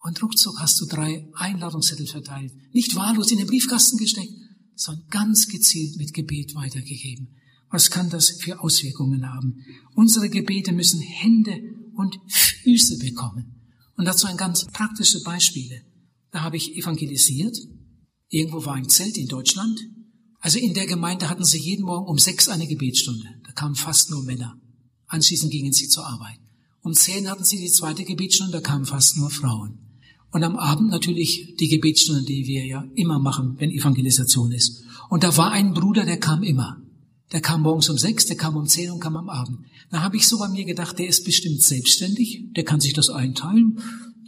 [0.00, 2.52] und ruckzuck hast du drei Einladungszettel verteilt.
[2.72, 4.32] Nicht wahllos in den Briefkasten gesteckt,
[4.74, 7.36] sondern ganz gezielt mit Gebet weitergegeben.
[7.70, 9.64] Was kann das für Auswirkungen haben?
[9.94, 11.56] Unsere Gebete müssen Hände
[11.94, 13.62] und Füße bekommen.
[13.96, 15.82] Und dazu ein ganz praktische Beispiele.
[16.32, 17.56] Da habe ich evangelisiert.
[18.32, 19.78] Irgendwo war ein Zelt in Deutschland.
[20.40, 23.28] Also in der Gemeinde hatten sie jeden Morgen um sechs eine Gebetsstunde.
[23.44, 24.58] Da kamen fast nur Männer.
[25.06, 26.38] Anschließend gingen sie zur Arbeit.
[26.80, 29.80] Um zehn hatten sie die zweite Gebetsstunde, da kamen fast nur Frauen.
[30.30, 34.82] Und am Abend natürlich die Gebetsstunde, die wir ja immer machen, wenn Evangelisation ist.
[35.10, 36.80] Und da war ein Bruder, der kam immer.
[37.32, 39.58] Der kam morgens um sechs, der kam um zehn und kam am Abend.
[39.90, 43.10] Da habe ich so bei mir gedacht, der ist bestimmt selbstständig, der kann sich das
[43.10, 43.78] einteilen,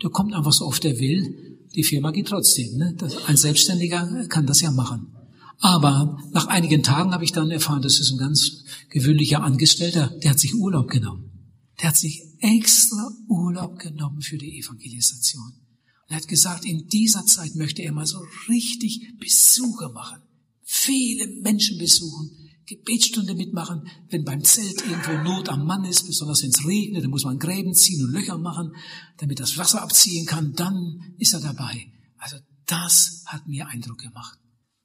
[0.02, 1.58] der kommt einfach so oft er will.
[1.74, 2.76] Die Firma geht trotzdem.
[2.76, 2.96] Ne?
[3.26, 5.14] ein Selbstständiger kann das ja machen.
[5.60, 10.32] Aber nach einigen Tagen habe ich dann erfahren, das ist ein ganz gewöhnlicher Angestellter, der
[10.32, 11.30] hat sich Urlaub genommen.
[11.80, 15.52] Der hat sich extra Urlaub genommen für die Evangelisation.
[16.08, 18.18] Er hat gesagt, in dieser Zeit möchte er mal so
[18.48, 20.20] richtig Besuche machen.
[20.62, 22.30] Viele Menschen besuchen,
[22.66, 27.10] Gebetsstunde mitmachen, wenn beim Zelt irgendwo Not am Mann ist, besonders wenn es regnet, dann
[27.10, 28.72] muss man Gräben ziehen und Löcher machen,
[29.18, 31.86] damit das Wasser abziehen kann, dann ist er dabei.
[32.16, 32.36] Also
[32.66, 34.38] das hat mir Eindruck gemacht.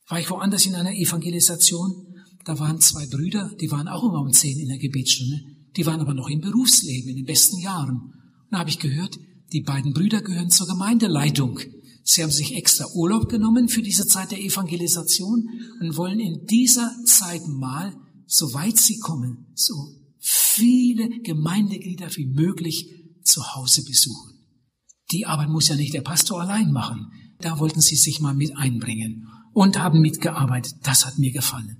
[0.07, 4.32] War ich woanders in einer Evangelisation, da waren zwei Brüder, die waren auch immer um
[4.32, 5.41] zehn in der Gebetsstunde,
[5.77, 7.95] die waren aber noch im Berufsleben, in den besten Jahren.
[7.95, 9.19] Und da habe ich gehört,
[9.53, 11.59] die beiden Brüder gehören zur Gemeindeleitung.
[12.03, 15.47] Sie haben sich extra Urlaub genommen für diese Zeit der Evangelisation
[15.79, 17.95] und wollen in dieser Zeit mal,
[18.25, 19.73] soweit sie kommen, so
[20.19, 22.89] viele Gemeindeglieder wie möglich
[23.23, 24.39] zu Hause besuchen.
[25.11, 27.11] Die Arbeit muss ja nicht der Pastor allein machen.
[27.39, 30.75] Da wollten sie sich mal mit einbringen und haben mitgearbeitet.
[30.83, 31.77] Das hat mir gefallen.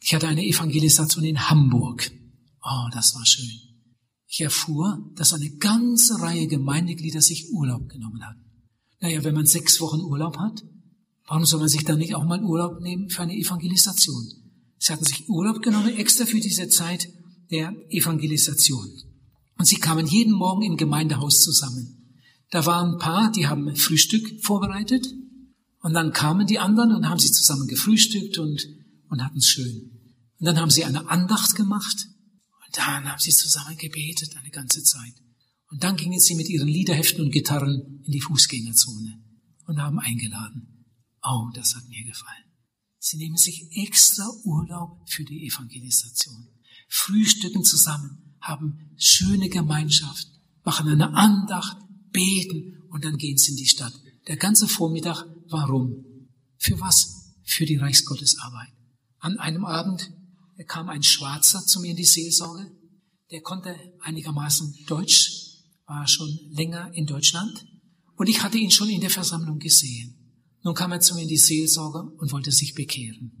[0.00, 2.10] Ich hatte eine Evangelisation in Hamburg.
[2.62, 3.50] Oh, das war schön.
[4.26, 8.47] Ich erfuhr, dass eine ganze Reihe Gemeindeglieder sich Urlaub genommen hatten.
[9.00, 10.62] Naja, wenn man sechs Wochen Urlaub hat,
[11.26, 14.32] warum soll man sich dann nicht auch mal Urlaub nehmen für eine Evangelisation?
[14.78, 17.08] Sie hatten sich Urlaub genommen extra für diese Zeit
[17.50, 18.88] der Evangelisation.
[19.56, 22.16] Und sie kamen jeden Morgen im Gemeindehaus zusammen.
[22.50, 25.06] Da waren ein paar, die haben Frühstück vorbereitet.
[25.80, 28.66] Und dann kamen die anderen und haben sie zusammen gefrühstückt und,
[29.08, 29.90] und hatten es schön.
[30.38, 32.06] Und dann haben sie eine Andacht gemacht.
[32.66, 35.14] Und dann haben sie zusammen gebetet eine ganze Zeit.
[35.70, 39.22] Und dann gingen sie mit ihren Liederheften und Gitarren in die Fußgängerzone
[39.66, 40.86] und haben eingeladen.
[41.22, 42.44] Oh, das hat mir gefallen.
[42.98, 46.48] Sie nehmen sich extra Urlaub für die Evangelisation,
[46.88, 50.26] frühstücken zusammen, haben schöne Gemeinschaft,
[50.64, 51.76] machen eine Andacht,
[52.10, 53.92] beten und dann gehen sie in die Stadt.
[54.26, 56.04] Der ganze Vormittag, warum?
[56.56, 57.34] Für was?
[57.44, 58.72] Für die Reichsgottesarbeit.
[59.18, 60.12] An einem Abend
[60.66, 62.70] kam ein Schwarzer zu mir in die Seelsorge,
[63.30, 65.47] der konnte einigermaßen Deutsch,
[65.88, 67.66] war schon länger in Deutschland
[68.16, 70.14] und ich hatte ihn schon in der Versammlung gesehen.
[70.62, 73.32] Nun kam er zu mir in die Seelsorge und wollte sich bekehren.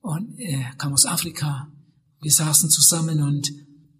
[0.00, 1.70] Und er kam aus Afrika.
[2.20, 3.52] Wir saßen zusammen und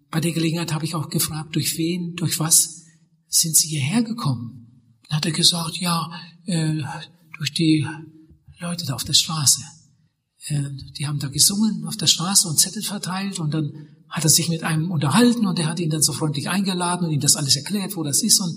[0.09, 2.83] bei der Gelegenheit habe ich auch gefragt, durch wen, durch was
[3.27, 4.97] sind Sie hierher gekommen?
[5.07, 6.11] Dann hat er gesagt, ja,
[6.45, 6.81] äh,
[7.37, 7.85] durch die
[8.59, 9.61] Leute da auf der Straße.
[10.47, 14.29] Äh, die haben da gesungen auf der Straße und Zettel verteilt und dann hat er
[14.29, 17.35] sich mit einem unterhalten und er hat ihn dann so freundlich eingeladen und ihm das
[17.35, 18.55] alles erklärt, wo das ist und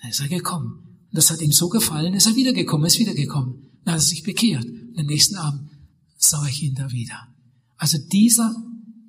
[0.00, 1.04] dann ist er gekommen.
[1.10, 3.62] Und das hat ihm so gefallen, ist er wiedergekommen, ist wiedergekommen.
[3.84, 4.64] Dann hat er sich bekehrt.
[4.64, 5.68] Und am nächsten Abend
[6.16, 7.28] sah ich ihn da wieder.
[7.76, 8.56] Also dieser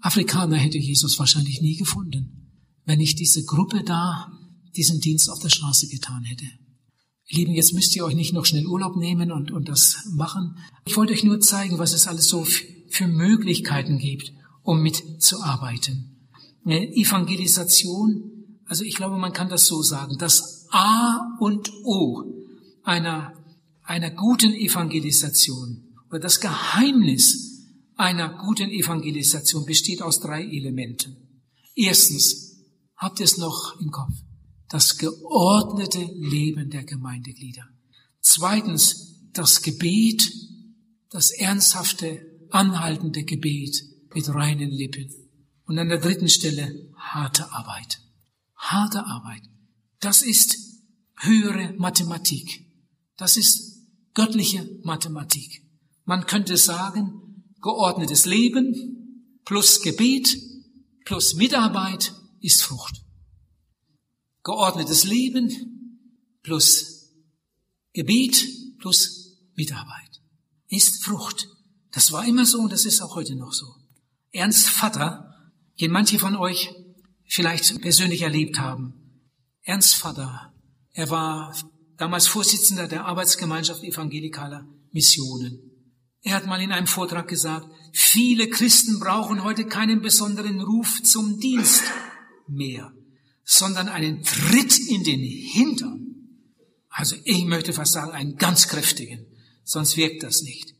[0.01, 2.51] Afrikaner hätte Jesus wahrscheinlich nie gefunden,
[2.83, 4.29] wenn nicht diese Gruppe da
[4.75, 6.45] diesen Dienst auf der Straße getan hätte.
[7.29, 10.57] Lieben, jetzt müsst ihr euch nicht noch schnell Urlaub nehmen und, und das machen.
[10.85, 12.45] Ich wollte euch nur zeigen, was es alles so
[12.89, 14.33] für Möglichkeiten gibt,
[14.67, 16.27] um mitzuarbeiten.
[16.65, 22.25] Evangelisation, also ich glaube, man kann das so sagen, das A und O
[22.83, 23.31] einer,
[23.81, 27.63] einer guten Evangelisation oder das Geheimnis
[27.95, 31.15] einer guten Evangelisation besteht aus drei Elementen.
[31.73, 32.57] Erstens,
[32.97, 34.15] habt ihr es noch im Kopf?
[34.67, 37.63] Das geordnete Leben der Gemeindeglieder.
[38.19, 40.29] Zweitens, das Gebet,
[41.09, 45.13] das ernsthafte, anhaltende Gebet mit reinen Lippen.
[45.65, 48.01] Und an der dritten Stelle harte Arbeit.
[48.55, 49.43] Harte Arbeit.
[49.99, 50.57] Das ist
[51.17, 52.65] höhere Mathematik.
[53.15, 53.77] Das ist
[54.15, 55.61] göttliche Mathematik.
[56.05, 60.35] Man könnte sagen, geordnetes Leben plus Gebet
[61.05, 63.03] plus Mitarbeit ist Frucht.
[64.43, 65.45] Geordnetes Leben
[66.41, 67.11] plus
[67.93, 68.43] Gebet
[68.79, 70.21] plus Mitarbeit
[70.69, 71.49] ist Frucht.
[71.91, 73.67] Das war immer so und das ist auch heute noch so.
[74.31, 75.33] Ernst Vater,
[75.79, 76.69] den manche von euch
[77.27, 78.93] vielleicht persönlich erlebt haben.
[79.63, 80.53] Ernst Vater,
[80.93, 81.55] er war
[81.97, 85.59] damals Vorsitzender der Arbeitsgemeinschaft evangelikaler Missionen.
[86.21, 91.39] Er hat mal in einem Vortrag gesagt, viele Christen brauchen heute keinen besonderen Ruf zum
[91.39, 91.83] Dienst
[92.47, 92.91] mehr,
[93.43, 96.07] sondern einen Tritt in den Hintern.
[96.89, 99.25] Also ich möchte fast sagen, einen ganz kräftigen,
[99.63, 100.76] sonst wirkt das nicht.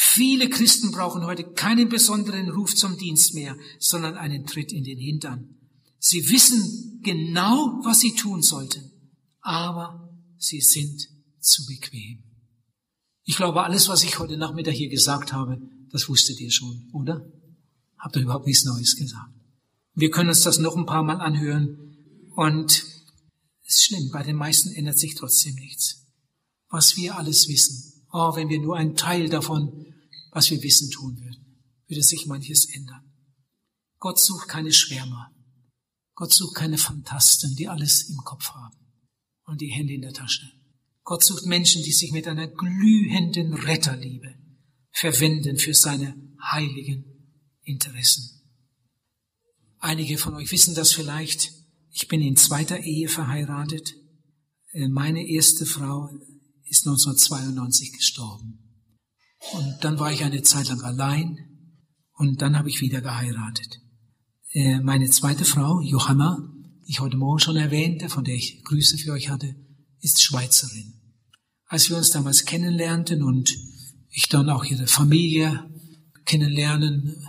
[0.00, 4.96] Viele Christen brauchen heute keinen besonderen Ruf zum Dienst mehr, sondern einen Tritt in den
[4.96, 5.56] Hintern.
[5.98, 8.92] Sie wissen genau, was sie tun sollten,
[9.40, 11.04] aber sie sind
[11.40, 12.22] zu bequem.
[13.24, 17.26] Ich glaube, alles, was ich heute Nachmittag hier gesagt habe, das wusstet ihr schon, oder?
[17.98, 19.34] Habt ihr überhaupt nichts Neues gesagt?
[19.94, 21.76] Wir können uns das noch ein paar Mal anhören
[22.36, 22.70] und
[23.66, 26.06] es ist schlimm, bei den meisten ändert sich trotzdem nichts.
[26.68, 29.94] Was wir alles wissen, oh, wenn wir nur einen Teil davon,
[30.30, 33.12] was wir wissen, tun würden, würde sich manches ändern.
[33.98, 35.32] Gott sucht keine Schwärmer.
[36.14, 38.76] Gott sucht keine Fantasten, die alles im Kopf haben
[39.44, 40.50] und die Hände in der Tasche.
[41.04, 44.34] Gott sucht Menschen, die sich mit einer glühenden Retterliebe
[44.90, 46.14] verwenden für seine
[46.52, 47.04] heiligen
[47.62, 48.38] Interessen.
[49.78, 51.52] Einige von euch wissen das vielleicht.
[51.92, 53.94] Ich bin in zweiter Ehe verheiratet.
[54.72, 56.10] Äh, meine erste Frau
[56.68, 58.58] ist 1992 gestorben.
[59.52, 61.38] Und dann war ich eine Zeit lang allein
[62.14, 63.80] und dann habe ich wieder geheiratet.
[64.52, 66.38] Äh, meine zweite Frau, Johanna,
[66.86, 69.54] die ich heute Morgen schon erwähnte, von der ich Grüße für euch hatte,
[70.00, 70.98] ist Schweizerin
[71.68, 73.54] als wir uns damals kennenlernten und
[74.10, 75.70] ich dann auch ihre Familie
[76.24, 77.28] kennenlernen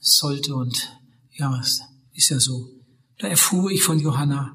[0.00, 0.92] sollte und
[1.32, 1.62] ja,
[2.12, 2.68] ist ja so.
[3.18, 4.54] Da erfuhr ich von Johanna,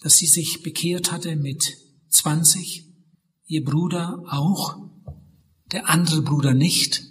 [0.00, 1.76] dass sie sich bekehrt hatte mit
[2.10, 2.83] 20,
[3.46, 4.76] ihr Bruder auch,
[5.72, 7.02] der andere Bruder nicht,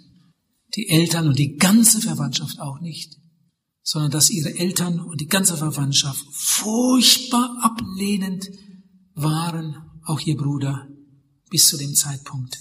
[0.74, 3.16] die Eltern und die ganze Verwandtschaft auch nicht,
[3.82, 8.48] sondern dass ihre Eltern und die ganze Verwandtschaft furchtbar ablehnend
[9.14, 10.88] waren, auch ihr Bruder
[11.50, 12.58] bis zu dem Zeitpunkt.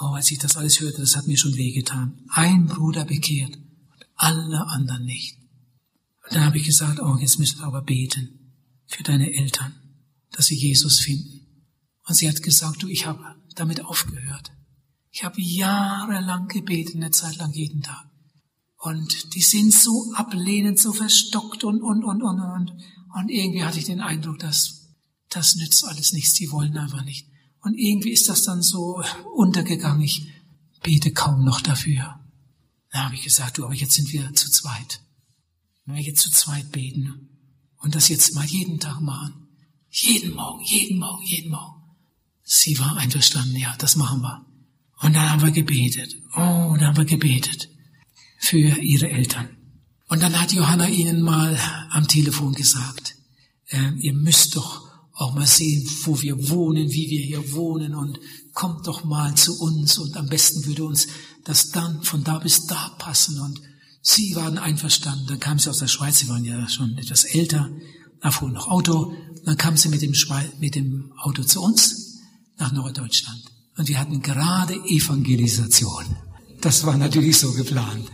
[0.00, 2.24] Oh, als ich das alles hörte, das hat mir schon wehgetan.
[2.28, 5.36] Ein Bruder bekehrt und alle anderen nicht.
[6.24, 8.52] Und dann habe ich gesagt, oh, jetzt müssen wir aber beten
[8.86, 9.74] für deine Eltern,
[10.32, 11.47] dass sie Jesus finden.
[12.08, 14.50] Und sie hat gesagt, du, ich habe damit aufgehört.
[15.10, 18.08] Ich habe jahrelang gebetet, eine Zeit lang jeden Tag.
[18.78, 22.72] Und die sind so ablehnend, so verstockt und, und, und, und, und.
[23.14, 24.94] Und irgendwie hatte ich den Eindruck, dass
[25.28, 27.28] das nützt alles nichts, die wollen einfach nicht.
[27.60, 29.02] Und irgendwie ist das dann so
[29.34, 30.02] untergegangen.
[30.02, 30.26] Ich
[30.82, 32.20] bete kaum noch dafür.
[32.90, 35.02] Da habe ich gesagt, du, aber jetzt sind wir zu zweit.
[35.84, 37.28] Wenn wir jetzt zu zweit beten
[37.78, 39.48] und das jetzt mal jeden Tag machen,
[39.90, 41.77] jeden Morgen, jeden Morgen, jeden Morgen.
[42.50, 44.46] Sie war einverstanden, ja, das machen wir.
[45.02, 46.16] Und dann haben wir gebetet.
[46.32, 47.68] Oh, dann haben wir gebetet
[48.38, 49.50] für ihre Eltern.
[50.08, 51.58] Und dann hat Johanna ihnen mal
[51.90, 53.16] am Telefon gesagt,
[53.66, 58.18] äh, ihr müsst doch auch mal sehen, wo wir wohnen, wie wir hier wohnen und
[58.54, 61.06] kommt doch mal zu uns und am besten würde uns
[61.44, 63.60] das dann von da bis da passen und
[64.00, 65.26] sie waren einverstanden.
[65.26, 67.68] Dann kam sie aus der Schweiz, sie waren ja schon etwas älter,
[68.22, 69.12] da fuhr noch Auto,
[69.44, 71.97] dann kam sie mit dem, Schweiz, mit dem Auto zu uns
[72.58, 73.42] nach Norddeutschland
[73.76, 76.04] und wir hatten gerade Evangelisation.
[76.60, 78.10] Das war natürlich so geplant.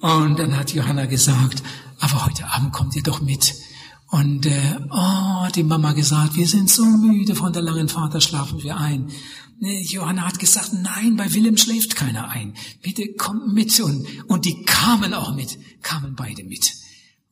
[0.00, 1.62] Und dann hat Johanna gesagt,
[2.00, 3.54] aber heute Abend kommt ihr doch mit.
[4.08, 8.14] Und äh, oh, hat die Mama gesagt, wir sind so müde von der langen Fahrt,
[8.14, 9.10] da schlafen wir ein.
[9.60, 12.54] Johanna hat gesagt, nein, bei Willem schläft keiner ein.
[12.82, 13.78] Bitte kommt mit.
[13.78, 16.72] Und, und die kamen auch mit, kamen beide mit.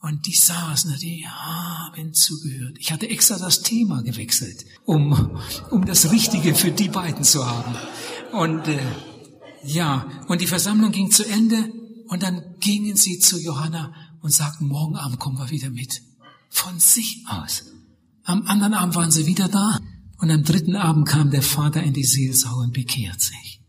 [0.01, 2.77] Und die saßen, die haben zugehört.
[2.79, 5.41] Ich hatte extra das Thema gewechselt, um,
[5.71, 7.75] um das Richtige für die beiden zu haben.
[8.33, 8.79] Und äh,
[9.65, 11.73] ja, und die Versammlung ging zu Ende
[12.09, 13.93] und dann gingen sie zu Johanna
[14.23, 16.01] und sagten, morgen Abend kommen wir wieder mit.
[16.49, 17.65] Von sich aus.
[18.25, 19.79] Am anderen Abend waren sie wieder da
[20.19, 23.61] und am dritten Abend kam der Vater in die Seelsorge und bekehrt sich.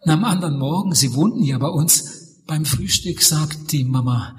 [0.00, 4.36] Und am anderen Morgen, sie wohnten ja bei uns, beim Frühstück sagt die Mama,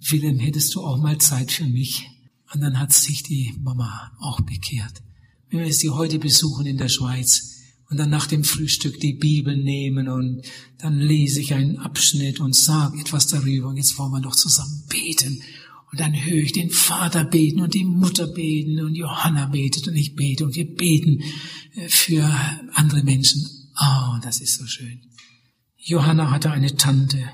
[0.00, 2.08] Willem, hättest du auch mal Zeit für mich?
[2.52, 5.02] Und dann hat sich die Mama auch bekehrt.
[5.50, 7.56] Wenn wir sie heute besuchen in der Schweiz
[7.90, 10.42] und dann nach dem Frühstück die Bibel nehmen und
[10.78, 13.68] dann lese ich einen Abschnitt und sage etwas darüber.
[13.68, 15.42] Und jetzt wollen wir doch zusammen beten.
[15.90, 19.96] Und dann höre ich den Vater beten und die Mutter beten und Johanna betet und
[19.96, 21.22] ich bete und wir beten
[21.74, 22.30] äh, für
[22.74, 23.46] andere Menschen.
[23.80, 25.00] Oh, das ist so schön.
[25.76, 27.30] Johanna hatte eine Tante,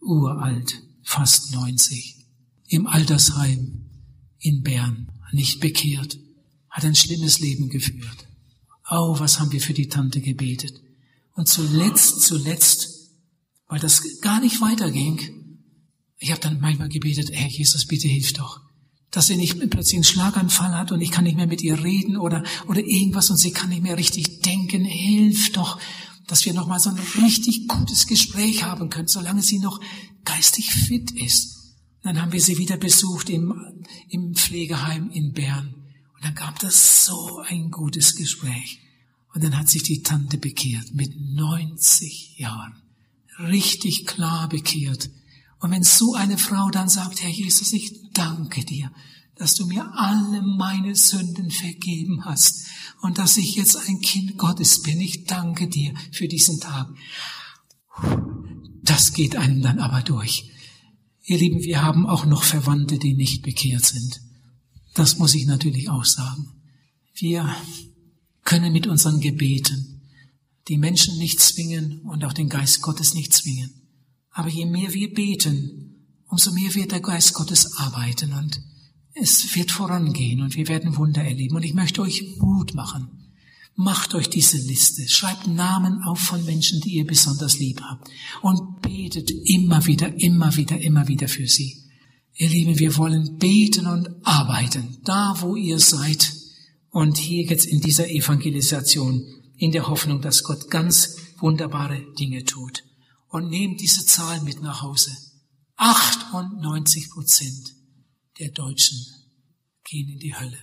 [0.00, 2.16] uralt, fast 90,
[2.66, 3.86] im Altersheim
[4.40, 6.18] in Bern, nicht bekehrt,
[6.68, 8.28] hat ein schlimmes Leben geführt.
[8.90, 10.74] Oh, was haben wir für die Tante gebetet.
[11.32, 12.90] Und zuletzt, zuletzt,
[13.68, 15.18] weil das gar nicht weiterging,
[16.18, 18.60] ich habe dann manchmal gebetet, Herr Jesus, bitte hilf doch.
[19.10, 22.18] Dass sie nicht plötzlich einen Schlaganfall hat und ich kann nicht mehr mit ihr reden
[22.18, 24.84] oder, oder irgendwas und sie kann nicht mehr richtig denken.
[24.84, 25.80] Hilf doch,
[26.28, 29.80] dass wir nochmal so ein richtig gutes Gespräch haben können, solange sie noch
[30.24, 31.56] geistig fit ist.
[32.02, 35.74] Dann haben wir sie wieder besucht im, im Pflegeheim in Bern.
[36.14, 38.78] Und dann gab das so ein gutes Gespräch.
[39.34, 42.82] Und dann hat sich die Tante bekehrt mit 90 Jahren.
[43.38, 45.10] Richtig klar bekehrt.
[45.60, 48.92] Und wenn so eine Frau dann sagt, Herr Jesus, ich danke dir,
[49.38, 52.66] dass du mir alle meine Sünden vergeben hast
[53.02, 55.00] und dass ich jetzt ein Kind Gottes bin.
[55.00, 56.88] Ich danke dir für diesen Tag.
[58.82, 60.50] Das geht einem dann aber durch.
[61.24, 64.20] Ihr Lieben, wir haben auch noch Verwandte, die nicht bekehrt sind.
[64.94, 66.48] Das muss ich natürlich auch sagen.
[67.14, 67.54] Wir
[68.44, 70.02] können mit unseren Gebeten
[70.68, 73.70] die Menschen nicht zwingen und auch den Geist Gottes nicht zwingen.
[74.30, 78.60] Aber je mehr wir beten, umso mehr wird der Geist Gottes arbeiten und
[79.20, 81.56] es wird vorangehen und wir werden Wunder erleben.
[81.56, 83.08] Und ich möchte euch Mut machen.
[83.74, 85.08] Macht euch diese Liste.
[85.08, 88.10] Schreibt Namen auf von Menschen, die ihr besonders lieb habt.
[88.42, 91.84] Und betet immer wieder, immer wieder, immer wieder für sie.
[92.34, 96.32] Ihr Lieben, wir wollen beten und arbeiten, da wo ihr seid.
[96.90, 99.24] Und hier jetzt in dieser Evangelisation,
[99.56, 102.84] in der Hoffnung, dass Gott ganz wunderbare Dinge tut
[103.28, 105.10] und nehmt diese Zahl mit nach Hause.
[105.76, 107.77] 98 Prozent
[108.38, 108.98] der Deutschen
[109.84, 110.58] gehen in die Hölle,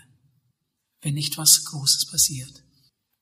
[1.01, 2.63] wenn nicht was Großes passiert.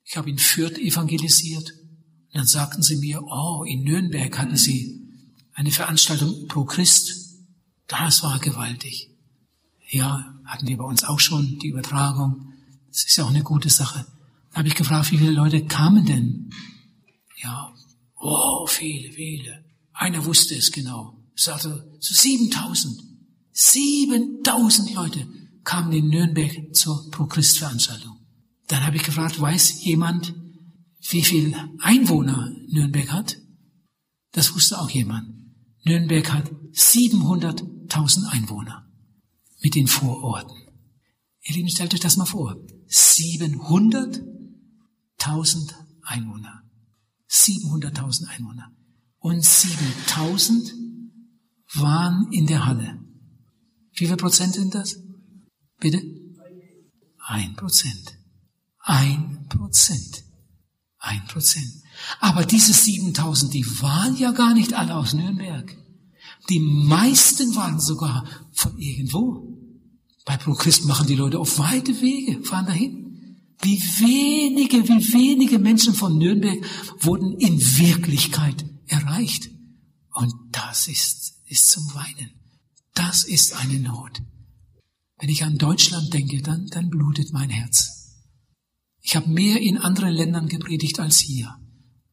[0.03, 5.07] Ich habe in Fürth evangelisiert und dann sagten sie mir, oh, in Nürnberg hatten sie
[5.53, 7.13] eine Veranstaltung pro Christ.
[7.87, 9.09] Das war gewaltig.
[9.89, 12.53] Ja, hatten wir bei uns auch schon die Übertragung.
[12.87, 14.05] Das ist ja auch eine gute Sache.
[14.51, 16.49] Da habe ich gefragt, wie viele Leute kamen denn?
[17.41, 17.73] Ja,
[18.25, 19.65] Oh, viele, viele.
[19.91, 21.17] Einer wusste es genau.
[21.35, 23.01] Sagte, so 7000.
[23.53, 25.27] 7000 Leute
[25.63, 28.19] kamen in Nürnberg zur Pro-Christ-Veranstaltung.
[28.67, 30.33] Dann habe ich gefragt, weiß jemand,
[31.09, 33.37] wie viel Einwohner Nürnberg hat?
[34.31, 35.29] Das wusste auch jemand.
[35.85, 38.89] Nürnberg hat 700.000 Einwohner
[39.61, 40.57] mit den Vororten.
[41.43, 42.55] Ihr Lieben, stellt euch das mal vor.
[42.87, 45.73] 700.000
[46.03, 46.63] Einwohner.
[47.29, 48.71] 700.000 Einwohner.
[49.19, 50.73] Und 7.000
[51.75, 53.02] waren in der Halle.
[53.95, 54.97] Wie viel Prozent sind das?
[55.79, 56.01] Bitte?
[57.25, 58.17] Ein Prozent.
[58.79, 60.23] Ein Prozent.
[60.97, 61.71] Ein Prozent.
[62.19, 65.77] Aber diese 7000, die waren ja gar nicht alle aus Nürnberg.
[66.49, 69.57] Die meisten waren sogar von irgendwo.
[70.25, 73.37] Bei ProChrist machen die Leute auf weite Wege, fahren dahin.
[73.61, 76.59] Wie wenige, wie wenige Menschen von Nürnberg
[76.99, 79.49] wurden in Wirklichkeit erreicht.
[80.11, 82.31] Und das ist, ist zum Weinen.
[82.93, 84.21] Das ist eine Not.
[85.19, 87.93] Wenn ich an Deutschland denke, dann, dann blutet mein Herz.
[89.01, 91.55] Ich habe mehr in anderen Ländern gepredigt als hier.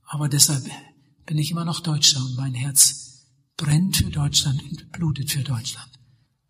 [0.02, 0.64] Aber deshalb
[1.26, 3.26] bin ich immer noch Deutscher und mein Herz
[3.56, 5.90] brennt für Deutschland und blutet für Deutschland.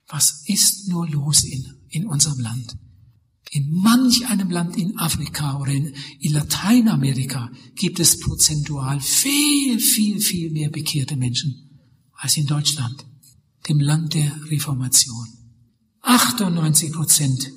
[0.09, 2.77] Was ist nur los in, in unserem Land?
[3.53, 10.21] In manch einem Land in Afrika oder in, in Lateinamerika gibt es prozentual viel, viel,
[10.21, 11.69] viel mehr bekehrte Menschen
[12.13, 13.05] als in Deutschland,
[13.69, 15.29] dem Land der Reformation.
[16.03, 17.51] 98 Prozent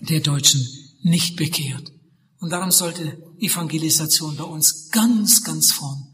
[0.00, 0.66] der Deutschen
[1.02, 1.92] nicht bekehrt.
[2.38, 6.06] Und darum sollte Evangelisation bei uns ganz, ganz vorn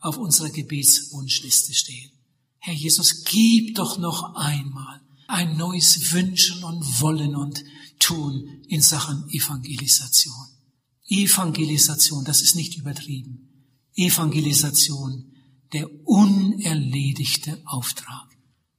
[0.00, 2.10] auf unserer Gebetswunschliste stehen.
[2.58, 7.62] Herr Jesus, gib doch noch einmal ein neues Wünschen und Wollen und
[7.98, 10.34] Tun in Sachen Evangelisation.
[11.08, 13.48] Evangelisation, das ist nicht übertrieben.
[13.94, 15.32] Evangelisation,
[15.72, 18.27] der unerledigte Auftrag.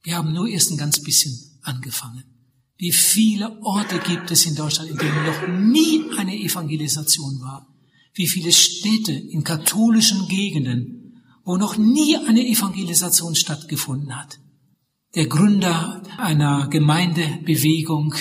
[0.02, 2.24] Wir haben nur erst ein ganz bisschen angefangen.
[2.78, 7.66] Wie viele Orte gibt es in Deutschland, in denen noch nie eine Evangelisation war?
[8.14, 14.40] Wie viele Städte in katholischen Gegenden, wo noch nie eine Evangelisation stattgefunden hat?
[15.14, 18.14] Der Gründer einer Gemeindebewegung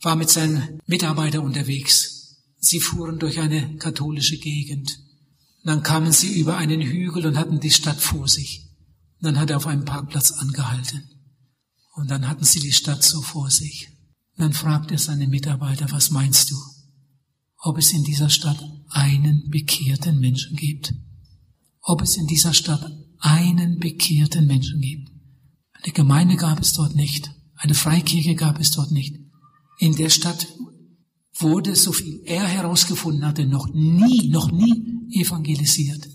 [0.00, 2.38] war mit seinen Mitarbeitern unterwegs.
[2.58, 4.98] Sie fuhren durch eine katholische Gegend.
[5.64, 8.69] Dann kamen sie über einen Hügel und hatten die Stadt vor sich.
[9.24, 11.02] Dann hat er auf einem Parkplatz angehalten.
[11.94, 13.88] Und dann hatten sie die Stadt so vor sich.
[14.36, 16.56] Und dann fragt er seine Mitarbeiter, was meinst du,
[17.58, 20.94] ob es in dieser Stadt einen bekehrten Menschen gibt?
[21.82, 25.10] Ob es in dieser Stadt einen bekehrten Menschen gibt?
[25.72, 27.30] Eine Gemeinde gab es dort nicht.
[27.56, 29.16] Eine Freikirche gab es dort nicht.
[29.78, 30.46] In der Stadt
[31.38, 36.08] wurde, so viel er herausgefunden hatte, noch nie, noch nie evangelisiert.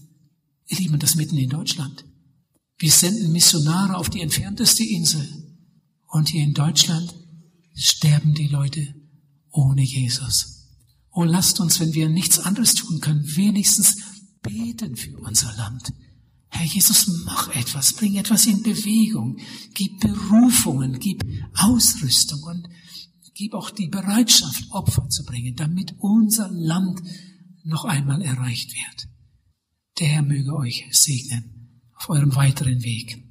[0.68, 2.06] Ihr Lieben, das mitten in Deutschland.
[2.78, 5.28] Wir senden Missionare auf die entfernteste Insel.
[6.08, 7.14] Und hier in Deutschland
[7.74, 8.96] sterben die Leute
[9.50, 10.70] ohne Jesus.
[11.10, 13.98] Und lasst uns, wenn wir nichts anderes tun können, wenigstens
[14.42, 15.94] beten für unser Land.
[16.50, 19.38] Herr Jesus, mach etwas, bring etwas in Bewegung,
[19.74, 22.68] gib Berufungen, gib Ausrüstung und
[23.34, 27.02] gib auch die Bereitschaft, Opfer zu bringen, damit unser Land
[27.64, 29.08] noch einmal erreicht wird.
[30.00, 31.55] Der Herr möge euch segnen
[31.96, 33.25] auf eurem weiteren Weg.